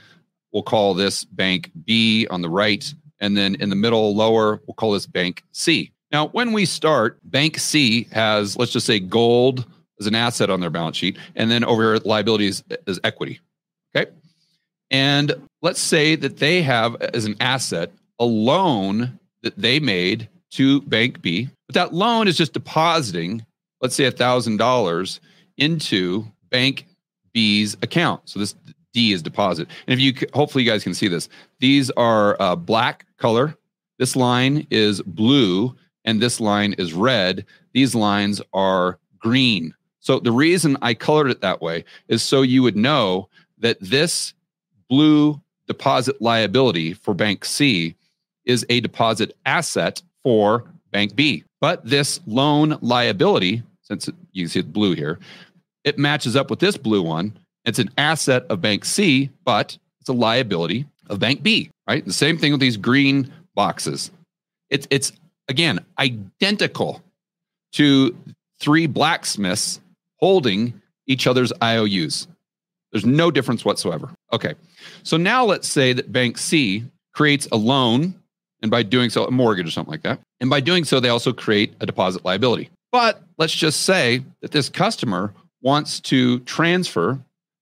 We'll 0.53 0.61
call 0.61 0.93
this 0.93 1.25
Bank 1.25 1.71
B 1.83 2.27
on 2.29 2.43
the 2.43 2.49
right. 2.49 2.93
And 3.19 3.35
then 3.35 3.55
in 3.55 3.71
the 3.71 3.75
middle, 3.75 4.15
lower, 4.15 4.61
we'll 4.67 4.75
call 4.75 4.91
this 4.91 5.07
Bank 5.07 5.43
C. 5.51 5.91
Now, 6.11 6.27
when 6.27 6.53
we 6.53 6.65
start, 6.65 7.17
Bank 7.23 7.57
C 7.57 8.03
has, 8.11 8.55
let's 8.55 8.71
just 8.71 8.85
say, 8.85 8.99
gold 8.99 9.65
as 9.99 10.05
an 10.05 10.13
asset 10.13 10.51
on 10.51 10.59
their 10.59 10.69
balance 10.69 10.95
sheet. 10.95 11.17
And 11.35 11.49
then 11.49 11.63
over 11.63 11.81
here, 11.95 12.01
liabilities 12.05 12.63
as 12.85 12.99
equity. 13.03 13.39
Okay. 13.95 14.11
And 14.91 15.33
let's 15.63 15.81
say 15.81 16.15
that 16.17 16.37
they 16.37 16.61
have 16.61 16.95
as 17.01 17.25
an 17.25 17.35
asset 17.39 17.91
a 18.19 18.25
loan 18.25 19.19
that 19.43 19.57
they 19.57 19.79
made 19.79 20.29
to 20.51 20.81
Bank 20.81 21.21
B, 21.21 21.49
but 21.67 21.75
that 21.75 21.93
loan 21.93 22.27
is 22.27 22.37
just 22.37 22.53
depositing, 22.53 23.45
let's 23.81 23.95
say 23.95 24.09
$1,000 24.09 25.19
into 25.57 26.25
Bank 26.49 26.85
B's 27.33 27.75
account. 27.81 28.21
So 28.25 28.39
this 28.39 28.55
D 28.93 29.13
is 29.13 29.21
deposit. 29.21 29.67
And 29.87 29.93
if 29.93 29.99
you, 29.99 30.27
hopefully, 30.33 30.63
you 30.63 30.69
guys 30.69 30.83
can 30.83 30.93
see 30.93 31.07
this. 31.07 31.29
These 31.59 31.91
are 31.91 32.41
uh, 32.41 32.55
black 32.55 33.05
color. 33.17 33.55
This 33.99 34.15
line 34.15 34.65
is 34.71 35.01
blue, 35.03 35.75
and 36.05 36.21
this 36.21 36.39
line 36.39 36.73
is 36.73 36.93
red. 36.93 37.45
These 37.73 37.93
lines 37.93 38.41
are 38.53 38.97
green. 39.19 39.73
So 39.99 40.19
the 40.19 40.31
reason 40.31 40.77
I 40.81 40.93
colored 40.93 41.29
it 41.29 41.41
that 41.41 41.61
way 41.61 41.83
is 42.07 42.23
so 42.23 42.41
you 42.41 42.63
would 42.63 42.77
know 42.77 43.29
that 43.59 43.77
this 43.81 44.33
blue 44.89 45.39
deposit 45.67 46.21
liability 46.21 46.93
for 46.93 47.13
Bank 47.13 47.45
C 47.45 47.95
is 48.49 48.65
a 48.69 48.79
deposit 48.79 49.35
asset 49.45 50.01
for 50.23 50.65
Bank 50.91 51.15
B. 51.15 51.43
But 51.61 51.85
this 51.85 52.19
loan 52.25 52.77
liability, 52.81 53.61
since 53.83 54.09
you 54.31 54.47
see 54.47 54.59
it 54.59 54.73
blue 54.73 54.95
here, 54.95 55.19
it 55.83 55.97
matches 55.97 56.35
up 56.35 56.49
with 56.49 56.59
this 56.59 56.75
blue 56.75 57.03
one. 57.03 57.37
It's 57.65 57.79
an 57.79 57.91
asset 57.97 58.45
of 58.49 58.59
Bank 58.61 58.85
C, 58.85 59.29
but 59.45 59.77
it's 60.01 60.09
a 60.09 60.13
liability 60.13 60.87
of 61.09 61.19
Bank 61.19 61.43
B, 61.43 61.69
right? 61.87 62.03
The 62.03 62.13
same 62.13 62.37
thing 62.37 62.51
with 62.51 62.61
these 62.61 62.77
green 62.77 63.31
boxes. 63.55 64.11
It's 64.69 64.87
it's 64.89 65.11
again 65.47 65.79
identical 65.99 67.03
to 67.73 68.17
three 68.59 68.87
blacksmiths 68.87 69.79
holding 70.17 70.81
each 71.07 71.27
other's 71.27 71.53
IOUs. 71.61 72.27
There's 72.91 73.05
no 73.05 73.29
difference 73.29 73.63
whatsoever. 73.63 74.09
Okay. 74.33 74.55
So 75.03 75.17
now 75.17 75.45
let's 75.45 75.67
say 75.67 75.93
that 75.93 76.11
Bank 76.11 76.37
C 76.37 76.83
creates 77.13 77.47
a 77.51 77.57
loan 77.57 78.18
and 78.61 78.69
by 78.69 78.83
doing 78.83 79.09
so, 79.09 79.25
a 79.25 79.31
mortgage 79.31 79.67
or 79.67 79.71
something 79.71 79.91
like 79.91 80.03
that. 80.03 80.19
And 80.41 80.49
by 80.49 80.59
doing 80.59 80.83
so, 80.83 80.99
they 80.99 81.09
also 81.09 81.33
create 81.33 81.73
a 81.79 81.85
deposit 81.85 82.25
liability. 82.25 82.69
But 82.91 83.21
let's 83.37 83.53
just 83.53 83.83
say 83.83 84.23
that 84.41 84.51
this 84.51 84.69
customer 84.69 85.33
wants 85.61 85.99
to 86.01 86.39
transfer 86.41 87.19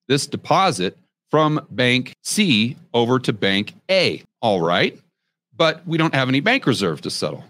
this 0.08 0.26
deposit 0.28 0.98
from 1.30 1.66
bank 1.72 2.14
C 2.24 2.78
over 2.94 3.20
to 3.20 3.34
bank 3.34 3.74
A. 3.92 4.24
All 4.42 4.62
right. 4.62 4.98
But 5.56 5.86
we 5.88 5.98
don't 5.98 6.16
have 6.16 6.30
any 6.30 6.40
bank 6.40 6.66
reserve 6.66 7.02
to 7.02 7.10
settle. 7.10 7.44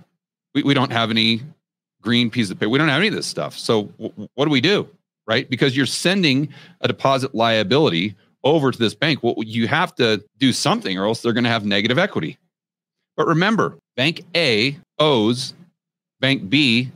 We, 0.56 0.64
we 0.64 0.74
don't 0.74 0.92
have 0.92 1.12
any 1.12 1.42
green 2.02 2.30
piece 2.30 2.50
of 2.50 2.60
paper. 2.60 2.70
We 2.70 2.78
don't 2.78 2.88
have 2.88 3.00
any 3.00 3.10
of 3.10 3.14
this 3.14 3.28
stuff. 3.28 3.58
So 3.58 3.84
w- 4.00 4.30
what 4.34 4.46
do 4.46 4.52
we 4.52 4.62
do? 4.62 4.90
Right. 5.28 5.50
Because 5.50 5.76
you're 5.76 5.86
sending 5.86 6.50
a 6.82 6.88
deposit 6.88 7.36
liability 7.36 8.16
over 8.44 8.72
to 8.72 8.80
this 8.80 8.96
bank. 8.96 9.22
Well, 9.22 9.36
you 9.40 9.68
have 9.68 9.94
to 9.96 10.24
do 10.38 10.54
something 10.54 10.98
or 10.98 11.06
else 11.06 11.22
they're 11.22 11.34
going 11.34 11.44
to 11.44 11.50
have 11.50 11.66
negative 11.66 12.00
equity. 12.00 12.38
But 13.18 13.28
remember, 13.28 13.76
bank 13.98 14.22
A 14.36 14.78
owes 15.00 15.56
bank 16.22 16.50
B, 16.50 16.92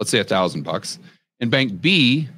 let's 0.00 0.10
say 0.10 0.18
a 0.18 0.24
thousand 0.24 0.62
bucks, 0.62 0.98
and 1.40 1.50
bank 1.50 1.80
B 1.80 2.28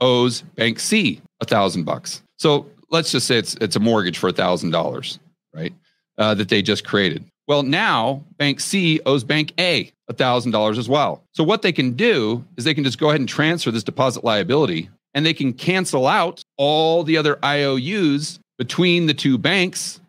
owes 0.00 0.40
bank 0.56 0.80
C 0.80 1.20
a 1.40 1.44
thousand 1.44 1.84
bucks. 1.84 2.22
So 2.38 2.66
let's 2.90 3.12
just 3.12 3.26
say 3.26 3.36
it's 3.36 3.54
it's 3.56 3.76
a 3.76 3.80
mortgage 3.80 4.18
for 4.18 4.28
a 4.28 4.32
thousand 4.32 4.70
dollars, 4.70 5.18
right? 5.54 5.74
Uh, 6.16 6.34
that 6.34 6.48
they 6.48 6.62
just 6.62 6.84
created. 6.84 7.24
Well, 7.46 7.62
now 7.62 8.24
bank 8.38 8.60
C 8.60 9.00
owes 9.06 9.24
bank 9.24 9.52
A 9.60 9.92
a 10.08 10.14
thousand 10.14 10.52
dollars 10.52 10.78
as 10.78 10.88
well. 10.88 11.22
So 11.34 11.44
what 11.44 11.60
they 11.60 11.72
can 11.72 11.92
do 11.92 12.42
is 12.56 12.64
they 12.64 12.74
can 12.74 12.84
just 12.84 12.98
go 12.98 13.10
ahead 13.10 13.20
and 13.20 13.28
transfer 13.28 13.70
this 13.70 13.84
deposit 13.84 14.24
liability, 14.24 14.88
and 15.12 15.26
they 15.26 15.34
can 15.34 15.52
cancel 15.52 16.06
out 16.06 16.42
all 16.56 17.04
the 17.04 17.18
other 17.18 17.38
IOUs 17.44 18.40
between 18.56 19.06
the 19.06 19.14
two 19.14 19.36
banks 19.36 20.00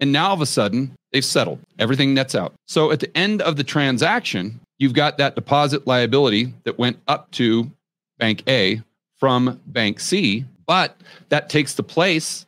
and 0.00 0.12
now 0.12 0.28
all 0.28 0.34
of 0.34 0.40
a 0.40 0.46
sudden, 0.46 0.94
they've 1.12 1.24
settled. 1.24 1.58
Everything 1.78 2.14
nets 2.14 2.34
out. 2.34 2.54
So 2.66 2.90
at 2.90 3.00
the 3.00 3.16
end 3.16 3.40
of 3.42 3.56
the 3.56 3.64
transaction, 3.64 4.60
you've 4.78 4.94
got 4.94 5.18
that 5.18 5.34
deposit 5.34 5.86
liability 5.86 6.54
that 6.64 6.78
went 6.78 6.98
up 7.06 7.30
to 7.32 7.70
Bank 8.18 8.42
A 8.48 8.82
from 9.16 9.60
Bank 9.66 10.00
C, 10.00 10.44
but 10.66 10.96
that 11.28 11.48
takes 11.48 11.74
the 11.74 11.82
place 11.82 12.46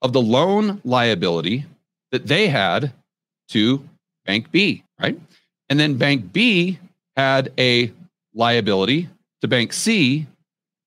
of 0.00 0.12
the 0.12 0.22
loan 0.22 0.80
liability 0.84 1.64
that 2.10 2.26
they 2.26 2.48
had 2.48 2.92
to 3.48 3.86
Bank 4.26 4.50
B, 4.50 4.84
right? 5.00 5.18
And 5.68 5.78
then 5.78 5.96
Bank 5.96 6.32
B 6.32 6.78
had 7.16 7.52
a 7.58 7.92
liability 8.34 9.08
to 9.40 9.48
Bank 9.48 9.72
C, 9.72 10.26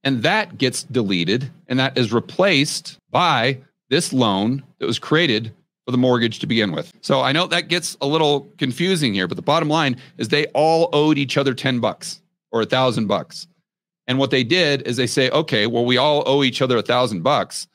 and 0.04 0.24
that 0.24 0.58
gets 0.58 0.84
deleted 0.84 1.50
and 1.68 1.80
that 1.80 1.98
is 1.98 2.14
replaced 2.14 2.98
by 3.10 3.58
this 3.90 4.14
loan 4.14 4.64
that 4.80 4.86
was 4.86 5.00
created 5.00 5.52
for 5.86 5.92
the 5.92 5.98
mortgage 5.98 6.40
to 6.40 6.48
begin 6.48 6.72
with. 6.72 6.92
So 7.02 7.22
I 7.22 7.32
know 7.32 7.48
that 7.48 7.68
gets 7.68 7.96
a 8.02 8.08
little 8.08 8.52
confusing 8.58 9.14
here, 9.14 9.28
but 9.28 9.36
the 9.36 9.44
bottom 9.44 9.70
line 9.70 9.98
is 10.18 10.30
they 10.30 10.48
all 10.48 10.90
owed 10.94 11.18
each 11.18 11.38
other 11.38 11.54
10 11.54 11.80
bucks 11.80 12.22
or 12.52 12.62
a 12.62 12.66
thousand 12.66 13.08
bucks. 13.08 13.48
And 14.08 14.18
what 14.18 14.32
they 14.32 14.44
did 14.44 14.82
is 14.88 14.98
they 14.98 15.08
say, 15.08 15.30
okay, 15.30 15.68
well, 15.68 15.86
we 15.86 15.98
all 15.98 16.24
owe 16.26 16.44
each 16.44 16.62
other 16.62 16.78
a 16.78 16.82
thousand 16.82 17.22
bucks. 17.22 17.68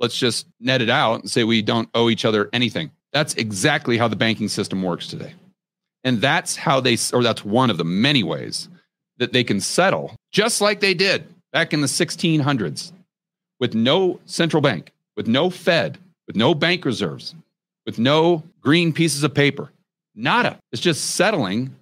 Let's 0.00 0.18
just 0.18 0.46
net 0.60 0.82
it 0.82 0.90
out 0.90 1.20
and 1.20 1.30
say 1.30 1.44
we 1.44 1.62
don't 1.62 1.88
owe 1.94 2.10
each 2.10 2.24
other 2.24 2.48
anything. 2.52 2.90
That's 3.12 3.34
exactly 3.34 3.96
how 3.96 4.08
the 4.08 4.16
banking 4.16 4.48
system 4.48 4.82
works 4.82 5.06
today. 5.06 5.34
And 6.04 6.20
that's 6.20 6.56
how 6.56 6.80
they, 6.80 6.96
or 7.12 7.22
that's 7.22 7.44
one 7.44 7.70
of 7.70 7.78
the 7.78 7.84
many 7.84 8.24
ways 8.24 8.68
that 9.18 9.32
they 9.32 9.44
can 9.44 9.60
settle, 9.60 10.16
just 10.32 10.60
like 10.60 10.80
they 10.80 10.94
did 10.94 11.24
back 11.52 11.72
in 11.72 11.80
the 11.80 11.86
1600s 11.86 12.92
with 13.60 13.74
no 13.74 14.18
central 14.24 14.60
bank, 14.60 14.92
with 15.16 15.28
no 15.28 15.50
Fed, 15.50 15.98
with 16.26 16.34
no 16.34 16.54
bank 16.54 16.84
reserves, 16.84 17.34
with 17.86 17.98
no 17.98 18.42
green 18.60 18.92
pieces 18.92 19.22
of 19.22 19.34
paper. 19.34 19.70
Nada. 20.14 20.58
It's 20.72 20.82
just 20.82 21.12
settling 21.12 21.74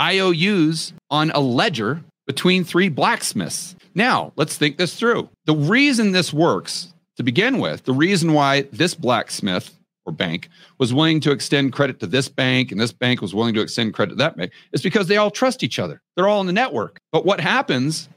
IOUs 0.00 0.92
on 1.10 1.30
a 1.32 1.40
ledger 1.40 2.02
between 2.26 2.64
three 2.64 2.88
blacksmiths. 2.88 3.74
Now, 3.94 4.32
let's 4.36 4.56
think 4.56 4.76
this 4.76 4.94
through. 4.94 5.28
The 5.46 5.56
reason 5.56 6.12
this 6.12 6.32
works 6.32 6.92
to 7.16 7.22
begin 7.22 7.58
with, 7.58 7.84
the 7.84 7.92
reason 7.92 8.32
why 8.32 8.62
this 8.72 8.94
blacksmith 8.94 9.74
or 10.06 10.12
bank 10.12 10.48
was 10.78 10.94
willing 10.94 11.20
to 11.20 11.32
extend 11.32 11.72
credit 11.72 12.00
to 12.00 12.06
this 12.06 12.28
bank 12.28 12.72
and 12.72 12.80
this 12.80 12.92
bank 12.92 13.20
was 13.20 13.34
willing 13.34 13.54
to 13.54 13.60
extend 13.60 13.94
credit 13.94 14.10
to 14.10 14.16
that 14.16 14.36
bank 14.36 14.52
is 14.72 14.82
because 14.82 15.06
they 15.06 15.16
all 15.16 15.30
trust 15.30 15.62
each 15.62 15.78
other. 15.78 16.00
They're 16.16 16.28
all 16.28 16.40
in 16.40 16.46
the 16.46 16.52
network. 16.52 16.98
But 17.12 17.24
what 17.24 17.40
happens 17.40 18.08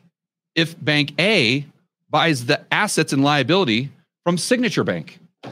if 0.56 0.76
bank 0.84 1.14
A 1.20 1.66
buys 2.10 2.46
the 2.46 2.62
assets 2.72 3.14
and 3.14 3.24
liability 3.24 3.92
from 4.24 4.38
Signature 4.38 4.84
Bank? 4.84 5.20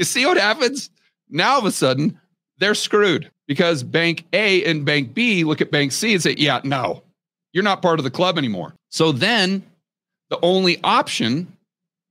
you 0.00 0.04
see 0.04 0.24
what 0.24 0.38
happens? 0.38 0.88
Now, 1.28 1.52
all 1.52 1.58
of 1.58 1.66
a 1.66 1.70
sudden, 1.70 2.18
they're 2.56 2.74
screwed 2.74 3.30
because 3.46 3.82
Bank 3.82 4.24
A 4.32 4.64
and 4.64 4.84
Bank 4.84 5.12
B 5.12 5.44
look 5.44 5.60
at 5.60 5.70
Bank 5.70 5.92
C 5.92 6.14
and 6.14 6.22
say, 6.22 6.34
yeah, 6.38 6.60
no, 6.64 7.02
you're 7.52 7.62
not 7.62 7.82
part 7.82 8.00
of 8.00 8.04
the 8.04 8.10
club 8.10 8.38
anymore. 8.38 8.74
So 8.88 9.12
then 9.12 9.62
the 10.30 10.38
only 10.42 10.80
option 10.82 11.54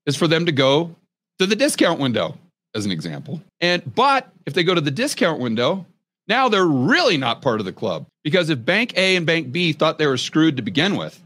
is 0.05 0.15
for 0.15 0.27
them 0.27 0.45
to 0.45 0.51
go 0.51 0.95
to 1.39 1.47
the 1.47 1.55
discount 1.55 1.99
window, 1.99 2.37
as 2.75 2.85
an 2.85 2.91
example. 2.91 3.41
And 3.59 3.95
but 3.95 4.29
if 4.45 4.53
they 4.53 4.63
go 4.63 4.75
to 4.75 4.81
the 4.81 4.91
discount 4.91 5.39
window, 5.39 5.87
now 6.27 6.47
they're 6.47 6.67
really 6.67 7.17
not 7.17 7.41
part 7.41 7.59
of 7.59 7.65
the 7.65 7.73
club 7.73 8.05
because 8.23 8.51
if 8.51 8.63
Bank 8.63 8.95
A 8.97 9.15
and 9.15 9.25
Bank 9.25 9.51
B 9.51 9.73
thought 9.73 9.97
they 9.97 10.05
were 10.05 10.17
screwed 10.17 10.57
to 10.57 10.61
begin 10.61 10.95
with, 10.95 11.19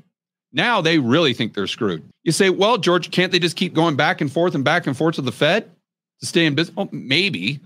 now 0.54 0.80
they 0.80 0.98
really 0.98 1.34
think 1.34 1.54
they're 1.54 1.68
screwed. 1.68 2.04
You 2.24 2.32
say, 2.32 2.50
well, 2.50 2.78
George, 2.78 3.12
can't 3.12 3.34
they 3.34 3.40
just 3.40 3.58
keep 3.58 3.74
going 3.74 3.98
back 3.98 4.22
and 4.22 4.32
forth 4.32 4.56
and 4.56 4.64
back 4.64 4.88
and 4.88 4.96
forth 4.96 5.16
to 5.16 5.22
the 5.22 5.34
Fed 5.34 5.70
to 6.24 6.28
stay 6.28 6.46
in 6.46 6.56
business? 6.56 6.76
Well, 6.76 6.88
maybe 6.92 7.60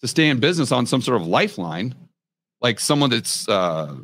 to 0.00 0.08
stay 0.08 0.28
in 0.28 0.40
business 0.40 0.72
on 0.72 0.84
some 0.84 1.00
sort 1.00 1.20
of 1.20 1.28
lifeline, 1.28 1.94
like 2.60 2.80
someone 2.80 3.08
that's, 3.08 3.48
uh, 3.48 3.94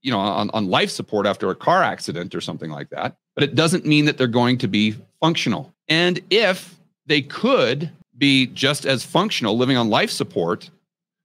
you 0.00 0.12
know, 0.12 0.20
on, 0.20 0.48
on 0.50 0.68
life 0.68 0.90
support 0.90 1.26
after 1.26 1.50
a 1.50 1.56
car 1.56 1.82
accident 1.82 2.36
or 2.36 2.40
something 2.40 2.70
like 2.70 2.88
that. 2.90 3.16
But 3.34 3.42
it 3.42 3.56
doesn't 3.56 3.84
mean 3.84 4.04
that 4.04 4.16
they're 4.16 4.28
going 4.28 4.58
to 4.58 4.68
be 4.68 4.94
functional. 5.20 5.74
And 5.88 6.20
if 6.30 6.76
they 7.06 7.20
could 7.20 7.90
be 8.16 8.46
just 8.46 8.86
as 8.86 9.04
functional 9.04 9.56
living 9.56 9.76
on 9.76 9.90
life 9.90 10.10
support, 10.10 10.70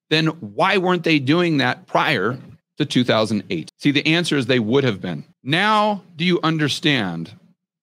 then 0.09 0.27
why 0.27 0.77
weren't 0.77 1.03
they 1.03 1.19
doing 1.19 1.57
that 1.57 1.85
prior 1.85 2.39
to 2.77 2.85
2008? 2.85 3.69
See, 3.77 3.91
the 3.91 4.07
answer 4.07 4.37
is 4.37 4.47
they 4.47 4.59
would 4.59 4.83
have 4.83 5.01
been. 5.01 5.23
Now, 5.43 6.01
do 6.15 6.25
you 6.25 6.39
understand 6.41 7.31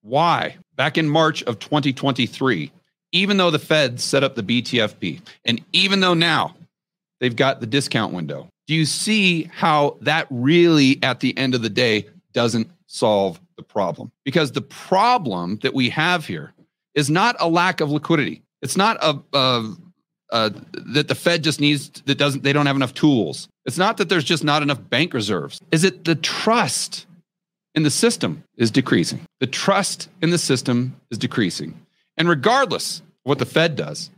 why 0.02 0.56
back 0.74 0.98
in 0.98 1.08
March 1.08 1.44
of 1.44 1.60
2023, 1.60 2.72
even 3.12 3.36
though 3.36 3.50
the 3.50 3.58
Fed 3.58 4.00
set 4.00 4.24
up 4.24 4.34
the 4.34 4.42
BTFP, 4.42 5.20
and 5.44 5.62
even 5.72 6.00
though 6.00 6.14
now 6.14 6.54
they've 7.20 7.36
got 7.36 7.60
the 7.60 7.66
discount 7.66 8.12
window. 8.12 8.48
Do 8.66 8.74
you 8.74 8.84
see 8.84 9.44
how 9.44 9.96
that 10.02 10.26
really, 10.30 10.98
at 11.02 11.20
the 11.20 11.36
end 11.36 11.54
of 11.54 11.62
the 11.62 11.70
day, 11.70 12.06
doesn't 12.32 12.70
solve 12.86 13.40
the 13.56 13.62
problem? 13.62 14.10
Because 14.24 14.52
the 14.52 14.62
problem 14.62 15.58
that 15.62 15.74
we 15.74 15.90
have 15.90 16.26
here 16.26 16.52
is 16.94 17.10
not 17.10 17.36
a 17.38 17.48
lack 17.48 17.80
of 17.80 17.90
liquidity. 17.90 18.42
It's 18.62 18.76
not 18.76 18.96
a, 19.00 19.18
a, 19.32 19.74
a 20.30 20.52
that 20.92 21.08
the 21.08 21.14
Fed 21.14 21.44
just 21.44 21.60
needs 21.60 21.88
that 22.06 22.16
doesn't 22.16 22.42
they 22.42 22.52
don't 22.52 22.66
have 22.66 22.76
enough 22.76 22.94
tools. 22.94 23.48
It's 23.64 23.78
not 23.78 23.96
that 23.98 24.08
there's 24.08 24.24
just 24.24 24.44
not 24.44 24.62
enough 24.62 24.88
bank 24.88 25.14
reserves. 25.14 25.60
Is 25.70 25.84
it 25.84 26.04
the 26.04 26.14
trust 26.14 27.06
in 27.74 27.82
the 27.82 27.90
system 27.90 28.44
is 28.56 28.70
decreasing? 28.70 29.20
The 29.40 29.46
trust 29.46 30.08
in 30.22 30.30
the 30.30 30.38
system 30.38 30.96
is 31.10 31.18
decreasing. 31.18 31.74
And 32.16 32.28
regardless 32.28 33.00
of 33.00 33.06
what 33.24 33.38
the 33.38 33.46
Fed 33.46 33.76
does, 33.76 34.10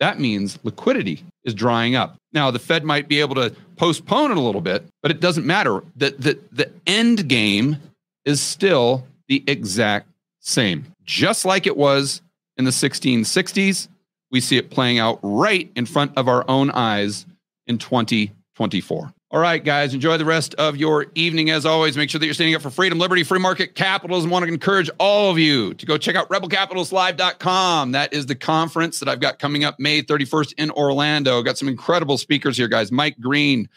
that 0.00 0.18
means 0.18 0.58
liquidity 0.64 1.24
is 1.44 1.54
drying 1.54 1.94
up. 1.94 2.16
Now, 2.32 2.50
the 2.50 2.58
Fed 2.58 2.84
might 2.84 3.08
be 3.08 3.20
able 3.20 3.36
to 3.36 3.54
postpone 3.76 4.32
it 4.32 4.36
a 4.36 4.40
little 4.40 4.60
bit, 4.60 4.84
but 5.02 5.10
it 5.10 5.20
doesn't 5.20 5.46
matter. 5.46 5.82
The, 5.96 6.14
the, 6.18 6.38
the 6.52 6.70
end 6.86 7.28
game 7.28 7.78
is 8.24 8.40
still 8.40 9.06
the 9.28 9.44
exact 9.46 10.08
same. 10.40 10.86
Just 11.04 11.44
like 11.44 11.66
it 11.66 11.76
was 11.76 12.22
in 12.56 12.64
the 12.64 12.70
1660s, 12.70 13.88
we 14.30 14.40
see 14.40 14.56
it 14.56 14.70
playing 14.70 14.98
out 14.98 15.20
right 15.22 15.70
in 15.76 15.86
front 15.86 16.12
of 16.16 16.28
our 16.28 16.44
own 16.48 16.70
eyes 16.72 17.24
in 17.66 17.78
2024. 17.78 19.13
All 19.34 19.40
right, 19.40 19.64
guys, 19.64 19.92
enjoy 19.94 20.16
the 20.16 20.24
rest 20.24 20.54
of 20.58 20.76
your 20.76 21.06
evening. 21.16 21.50
As 21.50 21.66
always, 21.66 21.96
make 21.96 22.08
sure 22.08 22.20
that 22.20 22.24
you're 22.24 22.34
standing 22.34 22.54
up 22.54 22.62
for 22.62 22.70
freedom, 22.70 23.00
liberty, 23.00 23.24
free 23.24 23.40
market 23.40 23.74
capitalism. 23.74 24.30
I 24.30 24.32
want 24.32 24.44
to 24.44 24.52
encourage 24.52 24.88
all 25.00 25.28
of 25.28 25.40
you 25.40 25.74
to 25.74 25.84
go 25.84 25.98
check 25.98 26.14
out 26.14 26.28
rebelcapitalistlive.com. 26.28 27.90
That 27.90 28.12
is 28.12 28.26
the 28.26 28.36
conference 28.36 29.00
that 29.00 29.08
I've 29.08 29.18
got 29.18 29.40
coming 29.40 29.64
up 29.64 29.80
May 29.80 30.02
31st 30.02 30.54
in 30.56 30.70
Orlando. 30.70 31.42
Got 31.42 31.58
some 31.58 31.66
incredible 31.66 32.16
speakers 32.16 32.56
here, 32.56 32.68
guys. 32.68 32.92
Mike 32.92 33.18
Green, 33.18 33.68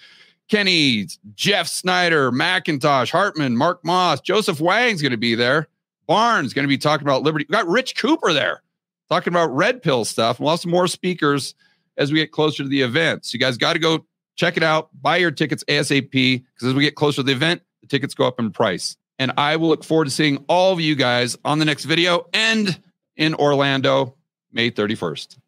Kenny, 0.48 1.08
Jeff 1.34 1.68
Snider, 1.68 2.32
MacIntosh, 2.32 3.10
Hartman, 3.10 3.58
Mark 3.58 3.84
Moss, 3.84 4.22
Joseph 4.22 4.62
Wang's 4.62 5.02
going 5.02 5.10
to 5.10 5.18
be 5.18 5.34
there. 5.34 5.70
Barnes 6.06 6.54
going 6.54 6.66
to 6.66 6.70
be 6.70 6.78
talking 6.78 7.08
about 7.08 7.24
liberty. 7.24 7.48
We 7.50 7.54
got 7.54 7.68
Rich 7.68 7.98
Cooper 7.98 8.32
there 8.32 8.62
talking 9.10 9.34
about 9.34 9.48
red 9.48 9.82
pill 9.82 10.06
stuff. 10.06 10.40
We'll 10.40 10.52
have 10.52 10.60
some 10.60 10.70
more 10.70 10.88
speakers 10.88 11.56
as 11.98 12.12
we 12.12 12.20
get 12.20 12.32
closer 12.32 12.62
to 12.62 12.70
the 12.70 12.84
event. 12.84 13.26
So 13.26 13.34
you 13.34 13.40
guys 13.40 13.58
got 13.58 13.74
to 13.74 13.80
go 13.80 14.06
check 14.38 14.56
it 14.56 14.64
out. 14.64 14.90
Buy 15.00 15.18
your 15.18 15.32
tickets 15.32 15.64
ASAP 15.66 16.12
because 16.12 16.70
as 16.70 16.74
we 16.74 16.84
get 16.84 16.96
closer 16.96 17.18
to 17.18 17.24
the 17.24 17.34
event, 17.34 17.62
the 17.82 17.88
tickets 17.88 18.14
go 18.14 18.26
up 18.26 18.40
in 18.40 18.52
price. 18.52 18.96
And 19.20 19.34
I 19.36 19.56
will 19.58 19.70
look 19.70 19.84
forward 19.84 20.06
to 20.06 20.12
seeing 20.12 20.46
all 20.48 20.74
of 20.74 20.80
you 20.80 20.96
guys 20.96 21.38
on 21.44 21.60
the 21.60 21.66
next 21.66 21.86
video 21.86 22.28
and 22.34 22.80
in 23.16 23.34
Orlando, 23.34 24.16
May 24.52 24.72
31st. 24.72 25.40